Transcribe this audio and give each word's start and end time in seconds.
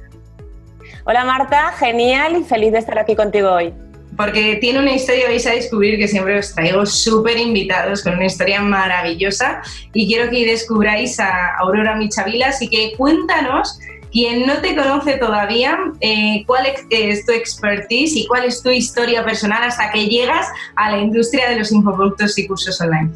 Hola 1.03 1.25
Marta, 1.25 1.73
genial 1.79 2.37
y 2.37 2.43
feliz 2.43 2.71
de 2.73 2.77
estar 2.77 2.99
aquí 2.99 3.15
contigo 3.15 3.51
hoy. 3.51 3.73
Porque 4.15 4.57
tiene 4.57 4.79
una 4.79 4.93
historia, 4.93 5.27
vais 5.27 5.47
a 5.47 5.51
descubrir 5.51 5.97
que 5.97 6.07
siempre 6.07 6.37
os 6.37 6.53
traigo 6.53 6.85
súper 6.85 7.37
invitados 7.37 8.03
con 8.03 8.13
una 8.13 8.25
historia 8.25 8.61
maravillosa 8.61 9.63
y 9.93 10.05
quiero 10.05 10.29
que 10.29 10.45
descubráis 10.45 11.19
a 11.19 11.55
Aurora 11.57 11.95
Michavila, 11.95 12.49
así 12.49 12.69
que 12.69 12.93
cuéntanos 12.97 13.79
quien 14.11 14.45
no 14.45 14.57
te 14.61 14.75
conoce 14.75 15.17
todavía, 15.17 15.79
eh, 16.01 16.43
¿cuál 16.45 16.67
es 16.89 17.25
tu 17.25 17.31
expertise 17.31 18.15
y 18.17 18.27
cuál 18.27 18.43
es 18.43 18.61
tu 18.61 18.69
historia 18.69 19.23
personal 19.23 19.63
hasta 19.63 19.89
que 19.89 20.07
llegas 20.07 20.45
a 20.75 20.91
la 20.91 20.99
industria 20.99 21.49
de 21.49 21.55
los 21.55 21.71
infoproductos 21.71 22.37
y 22.37 22.45
cursos 22.45 22.79
online? 22.81 23.09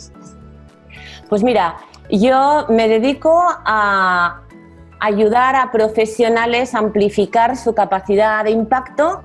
Pues 1.30 1.44
mira, 1.44 1.78
yo 2.10 2.66
me 2.70 2.88
dedico 2.88 3.44
a 3.66 4.42
ayudar 5.00 5.56
a 5.56 5.72
profesionales 5.72 6.74
a 6.74 6.80
amplificar 6.80 7.58
su 7.58 7.74
capacidad 7.74 8.44
de 8.44 8.52
impacto, 8.52 9.24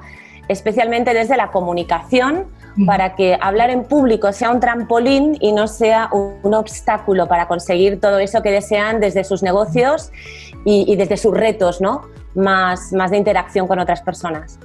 especialmente 0.49 1.15
desde 1.15 1.37
la 1.37 1.51
comunicación, 1.51 2.47
para 2.87 3.15
que 3.15 3.37
hablar 3.41 3.71
en 3.71 3.85
público 3.85 4.33
sea 4.33 4.51
un 4.51 4.61
trampolín 4.61 5.37
y 5.41 5.53
no 5.53 5.67
sea 5.67 6.09
un, 6.13 6.55
obstáculo 6.55 7.27
para 7.27 7.47
conseguir 7.47 8.01
todo 8.01 8.19
eso 8.19 8.43
que 8.43 8.51
desean 8.51 9.01
desde 9.01 9.25
sus 9.25 9.43
negocios 9.43 10.11
y, 10.65 10.97
desde 10.97 11.17
sus 11.17 11.35
retos, 11.35 11.81
¿no? 11.81 12.03
Más, 12.35 12.93
más 12.93 13.11
de 13.11 13.17
interacción 13.17 13.67
con 13.67 13.79
otras 13.79 14.03
personas. 14.03 14.59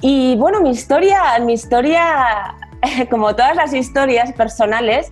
Y 0.00 0.36
bueno, 0.36 0.60
mi 0.60 0.70
historia, 0.70 1.20
mi 1.40 1.54
historia, 1.54 2.54
como 3.10 3.34
todas 3.34 3.56
las 3.56 3.72
historias 3.72 4.32
personales, 4.32 5.10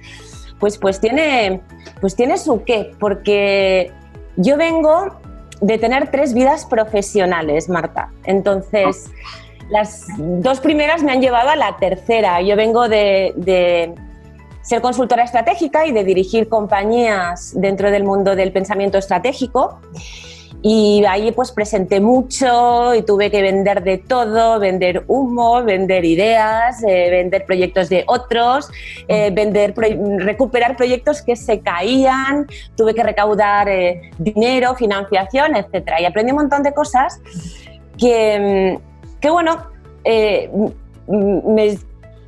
pues, 0.64 0.78
pues, 0.78 0.98
tiene, 0.98 1.60
pues 2.00 2.16
tiene 2.16 2.38
su 2.38 2.64
qué, 2.64 2.92
porque 2.98 3.92
yo 4.38 4.56
vengo 4.56 5.14
de 5.60 5.76
tener 5.76 6.10
tres 6.10 6.32
vidas 6.32 6.64
profesionales, 6.64 7.68
Marta. 7.68 8.10
Entonces, 8.24 9.10
las 9.68 10.06
dos 10.16 10.60
primeras 10.60 11.02
me 11.02 11.12
han 11.12 11.20
llevado 11.20 11.50
a 11.50 11.56
la 11.56 11.76
tercera. 11.76 12.40
Yo 12.40 12.56
vengo 12.56 12.88
de, 12.88 13.94
ser 14.62 14.80
consultora 14.80 15.24
estratégica 15.24 15.84
y 15.84 15.92
de 15.92 16.02
dirigir 16.02 16.48
compañías 16.48 17.52
dentro 17.54 17.90
del 17.90 18.04
mundo 18.04 18.34
del 18.34 18.50
pensamiento 18.50 18.96
estratégico. 18.96 19.80
Y 20.62 21.04
ahí 21.04 21.30
pues 21.32 21.52
presenté 21.52 22.00
mucho 22.00 22.94
y 22.94 23.02
tuve 23.02 23.30
que 23.30 23.42
vender 23.42 23.82
de 23.82 23.98
todo, 23.98 24.58
vender 24.58 25.04
humo, 25.08 25.62
vender 25.62 26.06
ideas, 26.06 26.82
eh, 26.82 27.10
vender 27.10 27.44
proyectos 27.44 27.90
de 27.90 28.04
otros, 28.06 28.70
eh, 29.06 29.30
vender 29.30 29.74
recuperar 29.76 30.76
proyectos 30.76 31.20
que 31.20 31.36
se 31.36 31.60
caían, 31.60 32.46
tuve 32.76 32.94
que 32.94 33.02
recaudar 33.02 33.68
eh, 33.68 34.10
dinero, 34.16 34.74
financiación, 34.74 35.54
etc. 35.54 35.90
Y 36.00 36.06
aprendí 36.06 36.32
un 36.32 36.38
montón 36.38 36.62
de 36.62 36.72
cosas 36.72 37.20
que 37.98 38.78
mm, 38.80 38.94
que 39.24 39.30
bueno, 39.30 39.56
eh, 40.04 40.50
me 41.08 41.78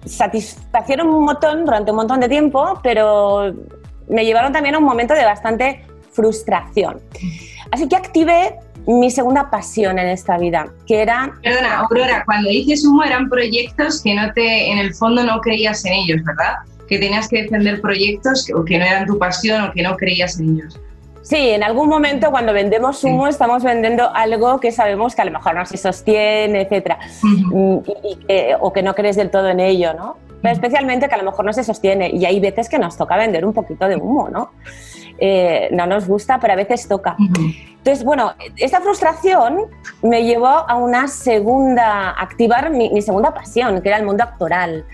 satisfacieron 0.07 1.11
un 1.11 1.27
montón 1.27 1.67
durante 1.67 1.91
un 1.91 1.99
montón 1.99 2.21
de 2.21 2.29
tiempo, 2.31 2.81
pero 2.83 3.55
me 4.09 4.25
llevaron 4.25 4.51
también 4.51 4.77
a 4.77 4.79
un 4.79 4.85
momento 4.85 5.13
de 5.13 5.23
bastante 5.23 5.85
frustración. 6.11 7.03
Así 7.71 7.89
que 7.89 7.97
activé 7.97 8.59
mi 8.87 9.11
segunda 9.11 9.51
pasión 9.51 9.99
en 9.99 10.09
esta 10.09 10.39
vida, 10.39 10.69
que 10.87 11.03
era... 11.03 11.33
Perdona, 11.43 11.81
Aurora, 11.81 12.23
cuando 12.25 12.49
dices 12.51 12.85
humo 12.85 13.03
eran 13.03 13.29
proyectos 13.29 14.03
que 14.03 14.15
no 14.15 14.33
te, 14.33 14.71
en 14.71 14.79
el 14.79 14.95
fondo 14.95 15.25
no 15.25 15.41
creías 15.41 15.85
en 15.85 15.93
ellos, 15.95 16.23
¿verdad? 16.25 16.55
Que 16.89 16.99
tenías 16.99 17.29
que 17.29 17.43
defender 17.43 17.81
proyectos 17.81 18.47
que, 18.47 18.53
que 18.65 18.79
no 18.79 18.85
eran 18.85 19.07
tu 19.07 19.19
pasión 19.19 19.63
o 19.65 19.73
que 19.73 19.83
no 19.83 19.97
creías 19.97 20.39
en 20.39 20.57
ellos. 20.57 20.79
Sí, 21.23 21.51
en 21.51 21.65
algún 21.65 21.89
momento 21.89 22.31
cuando 22.31 22.53
vendemos 22.53 23.03
humo 23.03 23.27
estamos 23.27 23.65
vendiendo 23.65 24.15
algo 24.15 24.61
que 24.61 24.71
sabemos 24.71 25.17
que 25.17 25.23
a 25.23 25.25
lo 25.25 25.33
mejor 25.33 25.57
no 25.57 25.67
se 25.67 25.77
sostiene, 25.77 26.61
etcétera, 26.61 27.01
o 28.61 28.73
que 28.73 28.83
no 28.85 28.95
crees 28.95 29.17
del 29.17 29.31
todo 29.31 29.49
en 29.49 29.59
ello, 29.59 29.93
¿no? 29.95 30.19
Pero 30.41 30.55
especialmente 30.55 31.09
que 31.09 31.15
a 31.17 31.19
lo 31.19 31.25
mejor 31.25 31.45
no 31.45 31.53
se 31.53 31.65
sostiene 31.65 32.11
y 32.11 32.25
hay 32.27 32.39
veces 32.39 32.69
que 32.69 32.79
nos 32.79 32.97
toca 32.97 33.17
vender 33.17 33.45
un 33.45 33.53
poquito 33.53 33.89
de 33.89 33.97
humo, 33.97 34.29
¿no? 34.29 34.53
Eh, 35.19 35.69
no 35.73 35.87
nos 35.87 36.07
gusta, 36.07 36.39
pero 36.41 36.53
a 36.53 36.57
veces 36.57 36.87
toca. 36.89 37.17
Entonces, 37.19 38.05
bueno, 38.05 38.35
esta 38.57 38.81
frustración 38.81 39.67
me 40.03 40.25
llevó 40.25 40.47
a 40.47 40.75
una 40.77 41.09
segunda, 41.09 42.11
activar 42.11 42.71
mi, 42.71 42.91
mi 42.91 43.03
segunda 43.03 43.33
pasión, 43.33 43.81
que 43.81 43.89
era 43.89 43.99
el 43.99 44.05
mundo 44.05 44.25
actoral. 44.25 44.85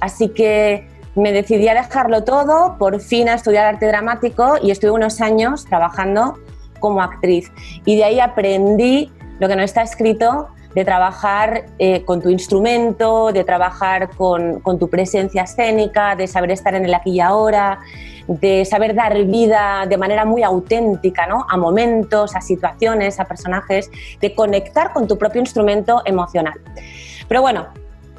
Así 0.00 0.28
que 0.28 0.88
me 1.14 1.32
decidí 1.32 1.68
a 1.68 1.74
dejarlo 1.74 2.24
todo, 2.24 2.76
por 2.78 3.00
fin 3.00 3.28
a 3.28 3.34
estudiar 3.34 3.66
arte 3.66 3.86
dramático 3.86 4.56
y 4.62 4.70
estuve 4.70 4.90
unos 4.90 5.20
años 5.20 5.64
trabajando 5.64 6.38
como 6.78 7.02
actriz. 7.02 7.50
Y 7.84 7.96
de 7.96 8.04
ahí 8.04 8.20
aprendí 8.20 9.12
lo 9.38 9.48
que 9.48 9.56
no 9.56 9.62
está 9.62 9.82
escrito 9.82 10.48
de 10.74 10.84
trabajar 10.84 11.64
eh, 11.78 12.04
con 12.04 12.20
tu 12.20 12.30
instrumento, 12.30 13.32
de 13.32 13.44
trabajar 13.44 14.10
con, 14.10 14.62
tu 14.78 14.88
presencia 14.88 15.42
escénica, 15.42 16.14
de 16.14 16.26
saber 16.26 16.52
estar 16.52 16.74
en 16.74 16.84
el 16.84 16.94
aquí 16.94 17.10
y 17.10 17.20
ahora, 17.20 17.80
de 18.28 18.64
saber 18.64 18.94
dar 18.94 19.24
vida 19.24 19.86
de 19.88 19.96
manera 19.96 20.24
muy 20.24 20.42
auténtica 20.42 21.26
¿no? 21.26 21.44
a 21.48 21.56
momentos, 21.56 22.36
a 22.36 22.40
situaciones, 22.40 23.18
a 23.18 23.24
personajes, 23.24 23.90
de 24.20 24.34
conectar 24.34 24.92
con 24.92 25.08
tu 25.08 25.18
propio 25.18 25.40
instrumento 25.40 26.02
emocional. 26.04 26.60
Pero 27.26 27.42
bueno, 27.42 27.66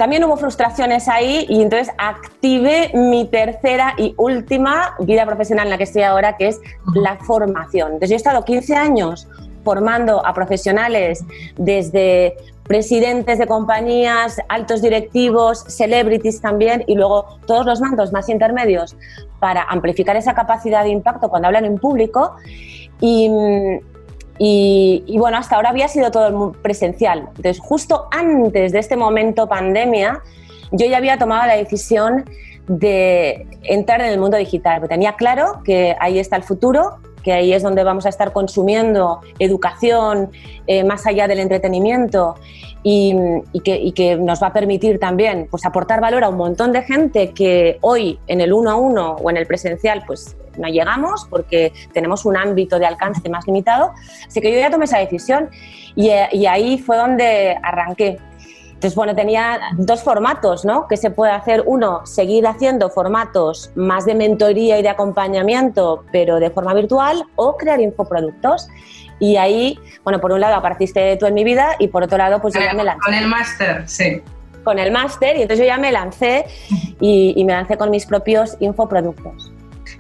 también 0.02 0.24
hubo 0.24 0.36
frustraciones 0.36 1.08
ahí 1.08 1.46
y 1.48 1.62
entonces 1.62 1.94
activé 1.98 2.92
mi 2.94 3.28
tercera 3.28 3.94
y 3.98 4.16
última 4.18 4.96
vida 5.00 5.26
profesional 5.26 5.68
en 5.68 5.70
la 5.70 5.78
que 5.78 5.84
estoy 5.84 6.02
ahora, 6.02 6.38
que 6.38 6.48
es 6.48 6.60
la 6.96 7.18
formación. 7.18 7.94
Entonces 7.94 8.10
yo 8.10 8.16
he 8.16 8.18
estado 8.18 8.44
15 8.44 8.76
años 8.76 9.28
formando 9.64 10.26
a 10.26 10.34
profesionales 10.34 11.24
desde 11.58 12.36
presidentes 12.64 13.38
de 13.38 13.48
compañías, 13.48 14.40
altos 14.48 14.82
directivos, 14.82 15.66
celebrities 15.68 16.40
también 16.40 16.84
y 16.88 16.96
luego 16.96 17.40
todos 17.46 17.66
los 17.66 17.82
mandos 17.82 18.14
más 18.14 18.30
intermedios 18.30 18.96
para 19.40 19.64
amplificar 19.64 20.16
esa 20.16 20.34
capacidad 20.34 20.84
de 20.84 20.90
impacto 20.90 21.30
cuando 21.30 21.48
hablan 21.48 21.66
en 21.66 21.78
público. 21.78 22.36
Y, 23.02 23.30
y, 24.38 25.18
bueno, 25.18 25.38
hasta 25.38 25.56
ahora 25.56 25.70
había 25.70 25.88
sido 25.88 26.12
todo 26.12 26.54
presencial. 26.62 27.28
Entonces, 27.36 27.60
justo 27.60 28.08
antes 28.12 28.72
de 28.72 28.80
este 28.80 28.96
momento 28.96 29.48
pandemia, 29.48 30.22
yo 30.72 30.86
ya 30.86 30.98
había 30.98 31.18
tomado 31.18 31.46
la 31.48 31.58
decisión 31.58 32.26
de 32.68 33.48
entrar 33.64 34.02
en 34.02 34.08
el 34.08 34.20
mundo 34.20 34.38
digital, 34.38 34.80
porque 34.80 34.96
tenía 34.96 35.14
claro 35.14 35.62
que 35.66 35.96
ahí 36.00 36.20
está 36.20 36.38
el 36.38 36.44
futuro, 36.44 37.00
que 37.24 37.34
ahí 37.34 37.54
es 37.54 37.64
donde 37.64 37.84
vamos 37.84 38.06
a 38.06 38.10
estar 38.10 38.34
consumiendo 38.34 39.22
educación 39.40 40.32
eh, 40.68 40.84
más 40.84 41.06
allá 41.06 41.28
del 41.28 41.40
entretenimiento 41.40 42.36
y, 42.84 43.16
que, 43.64 44.18
nos 44.18 44.42
va 44.42 44.48
a 44.48 44.54
permitir 44.54 45.00
también 45.00 45.48
pues, 45.50 45.66
aportar 45.66 46.02
valor 46.02 46.24
a 46.24 46.30
un 46.30 46.38
montón 46.38 46.72
de 46.72 46.82
gente 46.82 47.32
que 47.32 47.78
hoy 47.82 48.20
en 48.28 48.42
el 48.42 48.54
uno 48.54 48.72
a 48.72 48.76
uno 48.76 49.12
o 49.22 49.30
en 49.30 49.38
el 49.38 49.46
presencial 49.46 50.04
pues 50.06 50.36
no 50.58 50.68
llegamos 50.68 51.28
porque 51.30 51.72
tenemos 51.94 52.26
un 52.26 52.38
ámbito 52.38 52.80
de 52.80 52.86
alcance 52.86 53.28
más 53.30 53.46
limitado. 53.46 53.94
Así 54.28 54.42
que 54.42 54.52
yo 54.52 54.60
ya 54.60 54.70
tomé 54.70 54.86
esa 54.86 54.98
decisión 54.98 55.50
y, 55.96 56.10
y 56.32 56.46
ahí 56.46 56.78
fue 56.78 56.98
donde 56.98 57.58
arranqué. 57.62 58.18
Entonces, 58.82 58.96
bueno, 58.96 59.14
tenía 59.14 59.60
dos 59.78 60.02
formatos, 60.02 60.66
¿no? 60.66 60.88
Que 60.88 60.98
se 60.98 61.12
puede 61.12 61.32
hacer. 61.32 61.62
Uno, 61.68 62.04
seguir 62.08 62.48
haciendo 62.48 62.90
formatos 62.90 63.70
más 63.76 64.06
de 64.06 64.16
mentoría 64.16 64.80
y 64.80 64.82
de 64.82 64.90
acompañamiento, 64.90 66.04
pero 66.12 66.40
de 66.40 66.50
forma 66.50 66.74
virtual, 66.74 67.24
o 67.36 67.58
crear 67.58 67.80
infoproductos. 67.80 68.68
Y 69.20 69.38
ahí, 69.38 69.78
bueno, 70.04 70.20
por 70.20 70.32
un 70.32 70.42
lado 70.42 70.56
apareciste 70.56 71.16
tú 71.18 71.28
en 71.28 71.36
mi 71.36 71.44
vida 71.44 71.76
y 71.78 71.90
por 71.90 72.02
otro 72.02 72.18
lado, 72.18 72.42
pues 72.42 72.56
yo 72.56 72.60
ya 72.60 72.74
me 72.74 72.84
lancé. 72.84 73.02
Con 73.06 73.14
el 73.14 73.28
máster, 73.28 73.88
sí. 73.88 74.24
Con 74.64 74.80
el 74.80 74.92
máster, 74.92 75.38
y 75.38 75.44
entonces 75.44 75.60
yo 75.60 75.68
ya 75.68 75.78
me 75.78 75.92
lancé 75.92 76.46
y, 77.00 77.36
y 77.36 77.46
me 77.46 77.54
lancé 77.54 77.78
con 77.78 77.92
mis 77.92 78.08
propios 78.08 78.58
infoproductos. 78.62 79.52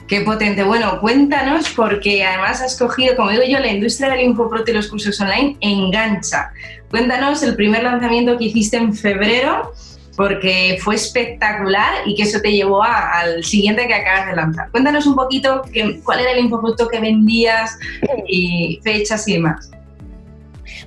Qué 0.07 0.21
potente. 0.21 0.63
Bueno, 0.63 0.99
cuéntanos, 0.99 1.69
porque 1.69 2.23
además 2.25 2.61
has 2.61 2.77
cogido, 2.77 3.15
como 3.15 3.31
digo 3.31 3.43
yo, 3.47 3.59
la 3.59 3.71
industria 3.71 4.09
del 4.09 4.21
infoprote 4.21 4.71
y 4.71 4.73
los 4.75 4.87
cursos 4.87 5.19
online 5.21 5.57
engancha. 5.61 6.51
Cuéntanos 6.89 7.41
el 7.43 7.55
primer 7.55 7.83
lanzamiento 7.83 8.37
que 8.37 8.45
hiciste 8.45 8.77
en 8.77 8.93
febrero 8.93 9.73
porque 10.17 10.77
fue 10.81 10.95
espectacular 10.95 12.05
y 12.05 12.15
que 12.15 12.23
eso 12.23 12.39
te 12.41 12.51
llevó 12.51 12.83
al 12.83 13.43
siguiente 13.43 13.87
que 13.87 13.93
acabas 13.93 14.27
de 14.27 14.35
lanzar. 14.35 14.69
Cuéntanos 14.71 15.05
un 15.05 15.15
poquito 15.15 15.63
cuál 16.03 16.19
era 16.19 16.31
el 16.31 16.39
infoproducto 16.39 16.87
que 16.89 16.99
vendías 16.99 17.77
y 18.27 18.79
fechas 18.83 19.27
y 19.27 19.33
demás. 19.33 19.71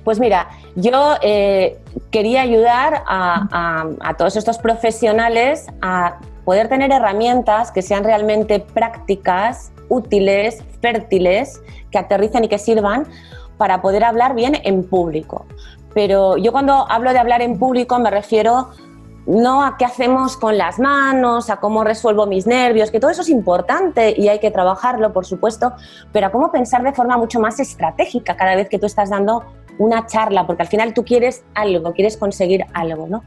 Pues 0.03 0.19
mira, 0.19 0.47
yo 0.75 1.15
eh, 1.21 1.77
quería 2.11 2.41
ayudar 2.41 3.03
a, 3.07 4.15
todos 4.17 4.35
estos 4.35 4.57
profesionales 4.57 5.65
a 5.81 6.19
poder 6.45 6.69
tener 6.69 6.91
herramientas 6.91 7.71
que 7.71 7.81
sean 7.81 8.03
realmente 8.03 8.59
prácticas, 8.59 9.71
útiles, 9.89 10.63
fértiles, 10.81 11.61
que 11.91 11.97
aterricen 11.97 12.43
y 12.43 12.47
que 12.47 12.59
sirvan 12.59 13.07
para 13.57 13.81
poder 13.81 14.03
hablar 14.03 14.35
bien 14.35 14.57
en 14.63 14.83
público. 14.83 15.45
Pero 15.93 16.37
yo 16.37 16.51
cuando 16.51 16.85
hablo 16.89 17.13
de 17.13 17.19
hablar 17.19 17.41
en 17.41 17.57
público 17.57 17.97
me 17.99 18.11
refiero 18.11 18.69
no 19.25 19.63
a 19.63 19.77
qué 19.77 19.85
hacemos 19.85 20.37
con 20.37 20.57
las 20.57 20.77
manos, 20.77 21.49
a 21.49 21.57
cómo 21.57 21.83
resuelvo 21.83 22.27
mis 22.27 22.45
nervios, 22.45 22.91
que 22.91 22.99
todo 22.99 23.09
eso 23.09 23.23
es 23.23 23.29
importante 23.29 24.13
y 24.15 24.27
hay 24.27 24.39
que 24.39 24.51
trabajarlo, 24.51 25.13
por 25.13 25.25
supuesto, 25.25 25.73
pero 26.11 26.27
a 26.27 26.31
cómo 26.31 26.51
pensar 26.51 26.83
de 26.83 26.93
forma 26.93 27.17
mucho 27.17 27.39
más 27.39 27.59
estratégica 27.59 28.37
cada 28.37 28.55
vez 28.55 28.69
que 28.69 28.77
tú 28.77 28.85
estás 28.85 29.09
dando 29.09 29.43
una 29.77 30.05
charla, 30.05 30.45
porque 30.45 30.61
al 30.61 30.67
final 30.67 30.93
tú 30.93 31.03
quieres 31.03 31.43
algo, 31.53 31.93
quieres 31.93 32.17
conseguir 32.17 32.65
algo, 32.73 33.07
¿no? 33.07 33.23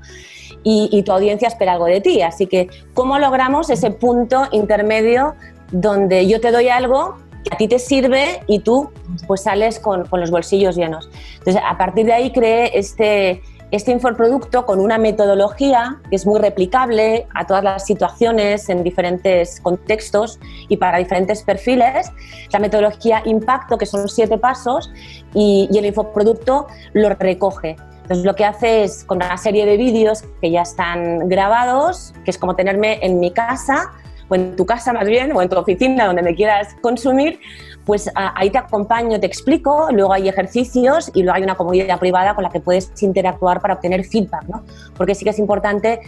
Y, 0.65 1.03
tu 1.03 1.13
audiencia 1.13 1.49
espera 1.49 1.73
algo 1.73 1.87
de 1.87 2.01
ti. 2.01 2.21
Así 2.21 2.47
que, 2.47 2.69
¿cómo 2.93 3.19
logramos 3.19 3.71
ese 3.71 3.91
punto 3.91 4.45
intermedio 4.53 5.35
donde 5.73 6.27
yo 6.27 6.41
te 6.41 6.51
doy 6.51 6.69
algo 6.69 7.17
que 7.45 7.55
a 7.55 7.57
ti 7.57 7.69
te 7.69 7.79
sirve 7.79 8.43
y 8.47 8.59
tú 8.59 8.91
pues 9.27 9.43
sales 9.43 9.79
con, 9.79 10.05
con 10.07 10.21
los 10.21 10.31
bolsillos 10.31 10.77
llenos? 10.77 11.09
Entonces, 11.39 11.63
a 11.67 11.79
partir 11.79 12.07
de 12.07 12.13
ahí 12.13 12.33
creé 12.33 12.79
este 12.79 13.43
este 13.71 13.93
infoproducto 13.93 14.65
con 14.65 14.81
una 14.81 14.99
metodología 14.99 16.01
que 16.09 16.17
es 16.17 16.27
muy 16.27 16.41
replicable 16.41 17.27
a 17.35 17.47
todas 17.47 17.63
las 17.63 17.85
situaciones 17.85 18.69
en 18.69 18.83
diferentes 18.83 19.61
contextos 19.61 20.39
y 20.69 20.79
para 20.79 20.99
diferentes 20.99 21.43
perfiles. 21.43 22.11
La 22.51 22.61
metodología 22.61 23.23
Impacto, 23.27 23.77
que 23.77 23.87
son 23.87 24.09
siete 24.09 24.39
pasos, 24.39 24.91
y, 25.35 25.69
el 25.77 25.87
infoproducto 25.87 26.67
lo 26.95 27.11
recoge. 27.11 27.77
Entonces 28.09 28.25
lo 28.25 28.35
que 28.35 28.47
hace 28.47 28.85
es 28.85 29.05
con 29.05 29.19
una 29.19 29.37
serie 29.37 29.67
de 29.67 29.77
vídeos 29.77 30.25
que 30.41 30.51
ya 30.51 30.63
están 30.63 31.29
grabados, 31.29 32.15
que 32.25 32.31
es 32.31 32.39
como 32.39 32.57
tenerme 32.57 32.99
en 33.03 33.21
mi 33.21 33.33
casa 33.33 33.93
o 34.31 34.35
en 34.35 34.57
tu 34.57 34.65
casa 34.65 34.95
más 34.95 35.07
bien, 35.07 35.31
o 35.37 35.43
en 35.43 35.51
tu 35.51 35.59
oficina, 35.59 36.07
donde 36.07 36.23
me 36.23 36.35
quieras 36.35 36.75
consumir, 36.81 37.39
pues 37.85 38.11
ahí 38.15 38.49
te 38.49 38.57
acompaño, 38.57 39.21
te 39.21 39.27
explico, 39.27 39.89
luego 39.93 40.15
hay 40.15 40.27
ejercicios 40.27 41.11
y 41.13 41.23
luego 41.23 41.37
hay 41.37 41.43
una 41.43 41.55
comunidad 41.55 41.99
privada 41.99 42.35
con 42.35 42.45
la 42.45 42.51
que 42.51 42.61
puedes 42.61 42.91
interactuar 43.03 43.61
para 43.61 43.75
obtener 43.75 44.03
feedback, 44.07 44.45
¿no? 44.49 44.63
Porque 44.97 45.15
sí 45.15 45.25
que 45.25 45.31
es 45.31 45.39
importante 45.39 46.01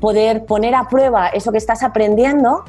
poder 0.00 0.44
poner 0.44 0.76
a 0.76 0.88
prueba 0.88 1.26
eso 1.28 1.50
que 1.50 1.58
estás 1.58 1.82
aprendiendo, 1.82 2.62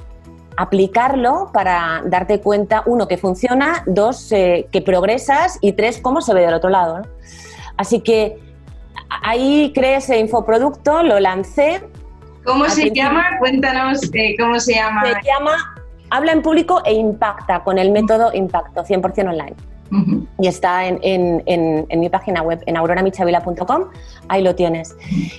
aplicarlo 0.58 1.52
para 1.54 2.02
darte 2.06 2.42
cuenta, 2.42 2.82
uno, 2.88 3.08
que 3.08 3.18
funciona, 3.18 3.84
dos, 3.86 4.32
eh, 4.32 4.68
que 4.72 4.82
progresas 4.82 5.60
y 5.62 5.74
tres, 5.74 6.00
cómo 6.02 6.22
se 6.22 6.34
ve 6.34 6.42
del 6.42 6.56
otro 6.56 6.72
lado. 6.72 7.04
Así 7.78 8.02
que 8.02 8.53
ahí 9.10 9.72
creé 9.74 9.98
ese 9.98 10.20
infoproducto, 10.20 11.04
lo 11.04 11.20
lancé. 11.20 11.82
¿Cómo 12.46 12.68
se 12.70 12.92
llama? 12.92 13.38
Cuéntanos 13.40 14.02
eh, 14.14 14.36
cómo 14.38 14.60
se 14.60 14.76
llama. 14.76 15.04
Se 15.06 15.28
llama 15.28 15.74
habla 16.14 16.32
en 16.32 16.44
público 16.44 16.82
e 16.86 16.94
impacta 16.94 17.64
con 17.64 17.80
el 17.80 17.92
método 17.92 18.32
Impacto, 18.34 18.84
100% 18.84 19.30
online. 19.30 19.56
Y 20.40 20.48
está 20.48 20.86
en, 20.88 21.44
mi 22.00 22.10
página 22.10 22.42
web, 22.42 22.64
en 22.66 22.78
auroramichavila.com, 22.78 23.86
ahí 24.28 24.42
lo 24.42 24.56
tienes. 24.56 24.96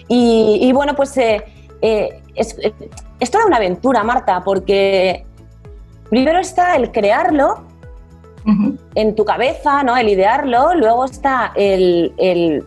Y, 0.09 0.71
bueno, 0.73 0.95
pues 0.95 1.17
eh, 1.17 1.45
eh, 1.81 2.21
es, 2.35 3.31
toda 3.31 3.47
una 3.47 3.57
aventura, 3.57 4.05
Marta, 4.05 4.43
porque 4.45 5.25
primero 6.09 6.39
está 6.39 6.77
el 6.77 6.93
crearlo 6.93 7.65
en 8.95 9.15
tu 9.15 9.25
cabeza, 9.25 9.83
¿no? 9.83 9.97
el 9.97 10.09
idearlo, 10.09 10.75
luego 10.75 11.05
está 11.05 11.53
el, 11.57 12.13
el 12.19 12.65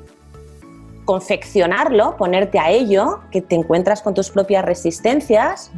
confeccionarlo, 1.08 2.18
ponerte 2.18 2.60
a 2.60 2.70
ello, 2.70 3.22
que 3.32 3.42
te 3.42 3.56
encuentras 3.56 4.04
con 4.04 4.14
tus 4.14 4.30
propias 4.30 4.64
resistencias, 4.64 5.72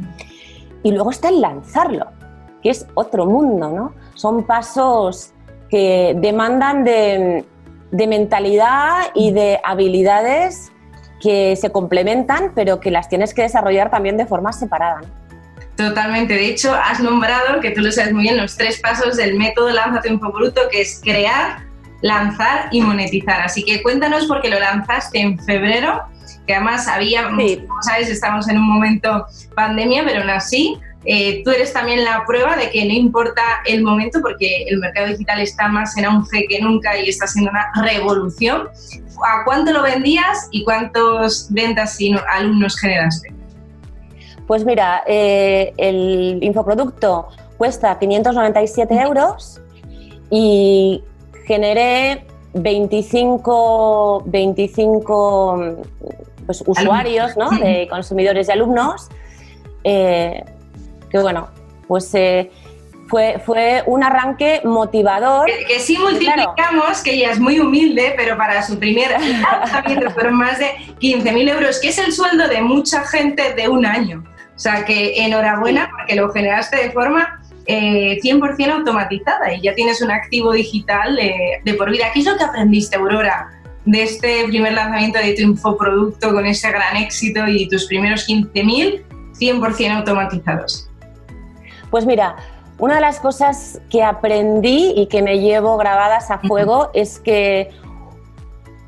y 0.82 0.92
luego 0.92 1.10
está 1.10 1.30
el 1.30 1.40
lanzarlo 1.40 2.08
que 2.62 2.70
es 2.70 2.86
otro 2.94 3.26
mundo, 3.26 3.68
¿no? 3.70 3.94
Son 4.14 4.44
pasos 4.44 5.32
que 5.68 6.14
demandan 6.16 6.84
de, 6.84 7.44
mentalidad 7.92 9.10
y 9.14 9.32
de 9.32 9.60
habilidades 9.64 10.72
que 11.22 11.56
se 11.56 11.70
complementan, 11.70 12.52
pero 12.54 12.80
que 12.80 12.90
las 12.90 13.08
tienes 13.08 13.34
que 13.34 13.42
desarrollar 13.42 13.90
también 13.90 14.16
de 14.16 14.26
forma 14.26 14.52
separada. 14.52 15.00
Totalmente. 15.76 16.34
De 16.34 16.46
hecho, 16.46 16.74
has 16.74 17.00
nombrado, 17.00 17.60
que 17.60 17.70
tú 17.70 17.80
lo 17.80 17.90
sabes 17.92 18.12
muy 18.12 18.24
bien, 18.24 18.36
los 18.36 18.56
tres 18.56 18.80
pasos 18.80 19.16
del 19.16 19.36
método 19.36 19.70
Lanza 19.70 20.00
tu 20.02 20.08
Infobruto, 20.08 20.62
que 20.70 20.82
es 20.82 21.00
crear, 21.02 21.64
lanzar 22.02 22.68
y 22.70 22.80
monetizar. 22.80 23.40
Así 23.40 23.64
que 23.64 23.82
cuéntanos 23.82 24.26
porque 24.26 24.48
lo 24.48 24.58
lanzaste 24.58 25.20
en 25.20 25.38
febrero, 25.38 26.02
que 26.46 26.54
además 26.54 26.88
había, 26.88 27.24
como 27.24 27.82
sabes, 27.82 28.08
estamos 28.08 28.48
en 28.48 28.58
un 28.58 28.68
momento 28.68 29.26
pandemia, 29.54 30.04
pero 30.04 30.20
aún 30.20 30.30
así 30.30 30.78
eh, 31.04 31.42
tú 31.44 31.50
eres 31.50 31.72
también 31.72 32.04
la 32.04 32.24
prueba 32.26 32.56
de 32.56 32.70
que 32.70 32.84
no 32.84 32.92
importa 32.92 33.42
el 33.64 33.82
momento 33.82 34.20
porque 34.20 34.64
el 34.68 34.78
mercado 34.78 35.08
digital 35.08 35.40
está 35.40 35.68
más 35.68 35.96
en 35.96 36.04
auge 36.04 36.46
que 36.46 36.60
nunca 36.60 36.98
y 36.98 37.08
está 37.08 37.26
siendo 37.26 37.50
una 37.50 37.70
revolución. 37.82 38.68
¿A 39.26 39.44
cuánto 39.44 39.72
lo 39.72 39.82
vendías 39.82 40.48
y 40.50 40.64
cuántos 40.64 41.46
ventas 41.50 42.00
y 42.00 42.14
alumnos 42.32 42.78
generaste? 42.78 43.32
Pues 44.46 44.64
mira, 44.64 45.02
eh, 45.06 45.72
el 45.76 46.38
infoproducto 46.42 47.28
cuesta 47.56 47.98
597 47.98 48.94
euros 49.00 49.60
y 50.30 51.02
generé 51.46 52.24
25, 52.54 54.24
25 54.26 55.76
pues, 56.46 56.64
usuarios, 56.66 57.36
¿no? 57.36 57.50
de 57.50 57.86
consumidores 57.90 58.48
y 58.48 58.52
alumnos. 58.52 59.08
Eh, 59.84 60.44
que 61.10 61.18
bueno, 61.18 61.48
pues 61.86 62.14
eh, 62.14 62.50
fue, 63.08 63.40
fue 63.44 63.82
un 63.86 64.04
arranque 64.04 64.60
motivador. 64.64 65.50
Que, 65.66 65.80
sí 65.80 65.98
multiplicamos, 65.98 67.02
que 67.02 67.14
ella 67.14 67.32
es 67.32 67.40
muy 67.40 67.58
humilde, 67.58 68.14
pero 68.16 68.36
para 68.36 68.62
su 68.62 68.78
primer 68.78 69.10
lanzamiento 69.10 70.10
fueron 70.14 70.34
más 70.34 70.58
de 70.58 70.66
15.000 71.00 71.50
euros, 71.50 71.80
que 71.80 71.88
es 71.88 71.98
el 71.98 72.12
sueldo 72.12 72.46
de 72.48 72.62
mucha 72.62 73.04
gente 73.04 73.54
de 73.54 73.68
un 73.68 73.84
año. 73.84 74.24
O 74.54 74.58
sea 74.58 74.84
que 74.84 75.24
enhorabuena 75.24 75.90
porque 75.90 76.14
lo 76.14 76.30
generaste 76.30 76.76
de 76.76 76.90
forma 76.90 77.39
100% 77.70 78.54
eh, 78.58 78.70
automatizada 78.70 79.54
y 79.54 79.62
ya 79.62 79.74
tienes 79.74 80.02
un 80.02 80.10
activo 80.10 80.52
digital 80.52 81.16
de 81.16 81.74
por 81.74 81.90
vida. 81.90 82.06
¿Qué 82.12 82.20
es 82.20 82.26
lo 82.26 82.36
que 82.36 82.44
aprendiste, 82.44 82.96
Aurora, 82.96 83.50
de 83.84 84.02
este 84.02 84.44
primer 84.46 84.72
lanzamiento 84.74 85.18
de 85.18 85.34
tu 85.34 85.42
infoproducto 85.42 86.32
con 86.32 86.46
ese 86.46 86.70
gran 86.70 86.96
éxito 86.96 87.46
y 87.46 87.68
tus 87.68 87.86
primeros 87.86 88.28
15.000 88.28 89.04
100% 89.40 89.96
automatizados? 89.96 90.88
Pues 91.90 92.06
mira, 92.06 92.36
una 92.78 92.96
de 92.96 93.00
las 93.00 93.18
cosas 93.18 93.80
que 93.90 94.02
aprendí 94.02 94.92
y 94.96 95.06
que 95.06 95.22
me 95.22 95.40
llevo 95.40 95.76
grabadas 95.76 96.30
a 96.30 96.38
fuego 96.38 96.90
es 96.94 97.18
que 97.18 97.70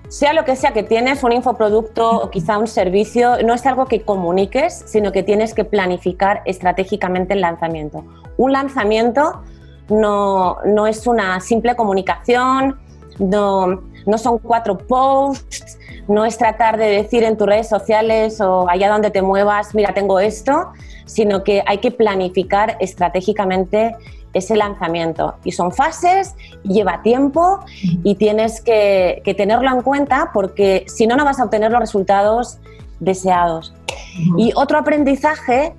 sea 0.08 0.34
lo 0.34 0.44
que 0.44 0.56
sea 0.56 0.72
que 0.72 0.82
tienes, 0.82 1.22
un 1.24 1.32
infoproducto 1.32 2.10
o 2.10 2.30
quizá 2.30 2.58
un 2.58 2.66
servicio, 2.66 3.38
no 3.44 3.54
es 3.54 3.64
algo 3.64 3.86
que 3.86 4.02
comuniques, 4.02 4.84
sino 4.86 5.10
que 5.10 5.22
tienes 5.22 5.54
que 5.54 5.64
planificar 5.64 6.42
estratégicamente 6.44 7.32
el 7.32 7.40
lanzamiento. 7.40 8.04
Un 8.42 8.52
lanzamiento 8.52 9.42
no, 9.88 10.56
no 10.64 10.88
es 10.88 11.06
una 11.06 11.38
simple 11.38 11.76
comunicación, 11.76 12.76
no, 13.20 13.82
no 14.04 14.18
son 14.18 14.38
cuatro 14.38 14.78
posts, 14.78 15.78
no 16.08 16.24
es 16.24 16.38
tratar 16.38 16.76
de 16.76 16.86
decir 16.86 17.22
en 17.22 17.36
tus 17.36 17.46
redes 17.46 17.68
sociales 17.68 18.40
o 18.40 18.68
allá 18.68 18.90
donde 18.90 19.12
te 19.12 19.22
muevas, 19.22 19.76
mira, 19.76 19.94
tengo 19.94 20.18
esto, 20.18 20.72
sino 21.04 21.44
que 21.44 21.62
hay 21.64 21.78
que 21.78 21.92
planificar 21.92 22.76
estratégicamente 22.80 23.94
ese 24.34 24.56
lanzamiento. 24.56 25.36
Y 25.44 25.52
son 25.52 25.70
fases, 25.70 26.34
lleva 26.64 27.00
tiempo 27.02 27.60
y 28.02 28.16
tienes 28.16 28.60
que, 28.60 29.22
tenerlo 29.36 29.70
en 29.70 29.82
cuenta 29.82 30.30
porque 30.34 30.84
si 30.88 31.06
no, 31.06 31.14
no 31.14 31.24
vas 31.24 31.38
a 31.38 31.44
obtener 31.44 31.70
los 31.70 31.80
resultados 31.80 32.58
deseados. 32.98 33.72
Y 34.36 34.50
otro 34.56 34.78
aprendizaje 34.78 35.74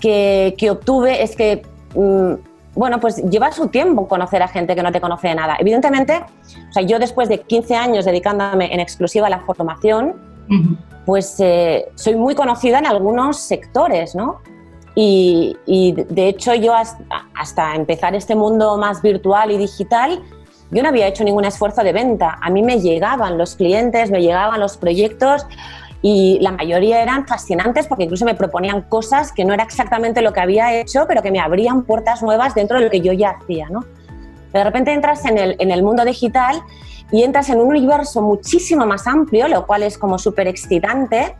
que, 0.00 0.68
obtuve 0.70 1.22
es 1.22 1.36
que, 1.36 1.62
mm, 1.94 2.34
bueno, 2.74 3.00
pues 3.00 3.16
lleva 3.16 3.50
su 3.50 3.68
tiempo 3.68 4.06
conocer 4.06 4.42
a 4.42 4.48
gente 4.48 4.76
que 4.76 4.82
no 4.82 4.92
te 4.92 5.00
conoce 5.00 5.28
de 5.28 5.34
nada. 5.34 5.56
Evidentemente, 5.58 6.24
o 6.70 6.72
sea, 6.72 6.82
yo 6.82 6.98
después 6.98 7.28
de 7.28 7.40
15 7.40 7.74
años 7.74 8.04
dedicándome 8.04 8.72
en 8.72 8.78
exclusiva 8.78 9.26
a 9.26 9.30
la 9.30 9.40
formación, 9.40 10.14
pues 11.04 11.40
eh, 11.40 11.88
soy 11.96 12.14
muy 12.14 12.34
conocida 12.34 12.78
en 12.78 12.86
algunos 12.86 13.38
sectores, 13.38 14.14
¿no? 14.14 14.40
Y, 14.94 15.56
de 16.08 16.28
hecho 16.28 16.54
yo 16.54 16.74
hasta, 16.74 17.74
empezar 17.74 18.14
este 18.14 18.34
mundo 18.34 18.78
más 18.78 19.00
virtual 19.00 19.50
y 19.52 19.58
digital, 19.58 20.20
yo 20.70 20.82
no 20.82 20.88
había 20.88 21.06
hecho 21.06 21.24
ningún 21.24 21.44
esfuerzo 21.44 21.82
de 21.82 21.92
venta. 21.92 22.38
A 22.40 22.50
mí 22.50 22.62
me 22.62 22.80
llegaban 22.80 23.38
los 23.38 23.54
clientes, 23.56 24.10
me 24.10 24.20
llegaban 24.20 24.60
los 24.60 24.76
proyectos 24.76 25.46
y 26.00 26.38
la 26.40 26.52
mayoría 26.52 27.02
eran 27.02 27.26
fascinantes 27.26 27.86
porque 27.86 28.04
incluso 28.04 28.24
me 28.24 28.34
proponían 28.34 28.82
cosas 28.82 29.32
que 29.32 29.44
no 29.44 29.52
era 29.52 29.64
exactamente 29.64 30.22
lo 30.22 30.32
que 30.32 30.40
había 30.40 30.74
hecho, 30.74 31.06
pero 31.08 31.22
que 31.22 31.30
me 31.30 31.40
abrían 31.40 31.82
puertas 31.82 32.22
nuevas 32.22 32.54
dentro 32.54 32.78
de 32.78 32.84
lo 32.84 32.90
que 32.90 33.00
yo 33.00 33.12
ya 33.12 33.30
hacía, 33.30 33.68
¿no? 33.68 33.84
De 34.52 34.64
repente 34.64 34.92
entras 34.92 35.24
en 35.24 35.38
el, 35.38 35.56
en 35.58 35.70
el 35.70 35.82
mundo 35.82 36.04
digital 36.04 36.62
y 37.10 37.22
entras 37.22 37.48
en 37.50 37.60
un 37.60 37.68
universo 37.68 38.22
muchísimo 38.22 38.86
más 38.86 39.06
amplio, 39.06 39.48
lo 39.48 39.66
cual 39.66 39.82
es 39.82 39.98
como 39.98 40.18
súper 40.18 40.46
excitante, 40.46 41.36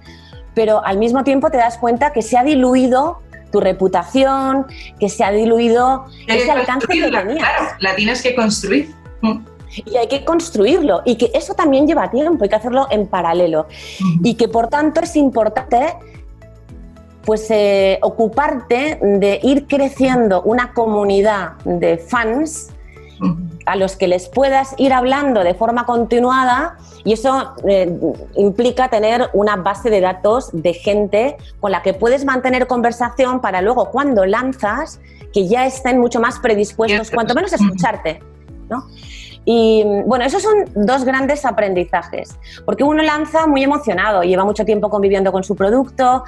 pero 0.55 0.85
al 0.85 0.99
mismo 0.99 1.25
tiempo 1.25 1.51
te 1.51 1.57
das 1.57 1.79
cuenta 1.79 2.13
que 2.13 2.23
se 2.23 2.37
ha 2.37 2.43
diluido 2.43 3.21
tu 3.53 3.61
reputación, 3.61 4.67
que 4.99 5.09
se 5.09 5.25
ha 5.25 5.31
diluido 5.31 6.07
ese 6.27 6.51
alcance 6.51 6.87
que 6.87 7.03
tenías. 7.03 7.39
Claro, 7.39 7.65
la 7.79 7.95
tienes 7.95 8.23
que 8.23 8.35
construir. 8.35 8.95
Y 9.85 9.97
hay 9.97 10.07
que 10.07 10.25
construirlo 10.25 11.03
y 11.05 11.17
que 11.17 11.31
eso 11.35 11.55
también 11.55 11.87
lleva 11.87 12.11
tiempo, 12.11 12.45
hay 12.45 12.51
que 12.51 12.57
hacerlo 12.57 12.87
en 12.91 13.07
paralelo. 13.07 13.67
Y 14.23 14.35
que 14.35 14.49
por 14.49 14.69
tanto 14.69 15.01
es 15.01 15.17
importante 15.17 15.95
pues 17.25 17.51
eh, 17.51 17.99
ocuparte 18.01 18.99
de 19.03 19.39
ir 19.43 19.67
creciendo 19.67 20.41
una 20.43 20.73
comunidad 20.73 21.59
de 21.65 21.99
fans 21.99 22.71
a 23.67 23.77
los 23.77 23.97
que 23.97 24.09
les 24.09 24.29
puedas 24.29 24.75
ir 24.79 24.95
hablando 24.95 25.45
de 25.45 25.53
forma 25.53 25.85
continuada 25.85 26.79
y 27.05 27.13
eso 27.13 27.55
eh, 27.67 27.95
implica 28.37 28.89
tener 28.89 29.29
una 29.35 29.57
base 29.57 29.91
de 29.91 30.01
datos 30.01 30.49
de 30.53 30.73
gente 30.73 31.37
con 31.61 31.71
la 31.71 31.83
que 31.83 31.93
puedes 31.93 32.25
mantener 32.25 32.67
conversación 32.67 33.43
para 33.43 33.61
luego 33.61 33.91
cuando 33.91 34.25
lanzas 34.25 35.01
que 35.33 35.47
ya 35.47 35.67
estén 35.67 35.99
mucho 35.99 36.21
más 36.21 36.39
predispuestos, 36.39 37.11
cuanto 37.11 37.35
menos 37.35 37.53
escucharte. 37.53 38.23
¿no? 38.71 38.87
Y 39.51 39.83
bueno, 40.05 40.27
esos 40.27 40.43
son 40.43 40.67
dos 40.75 41.07
grandes 41.07 41.47
aprendizajes, 41.47 42.37
porque 42.67 42.85
uno 42.85 43.03
lanza 43.03 43.47
muy 43.47 43.63
emocionado, 43.63 44.23
lleva 44.23 44.45
mucho 44.45 44.67
tiempo 44.67 44.91
conviviendo 44.91 45.33
con 45.33 45.43
su 45.43 45.57
producto, 45.57 46.23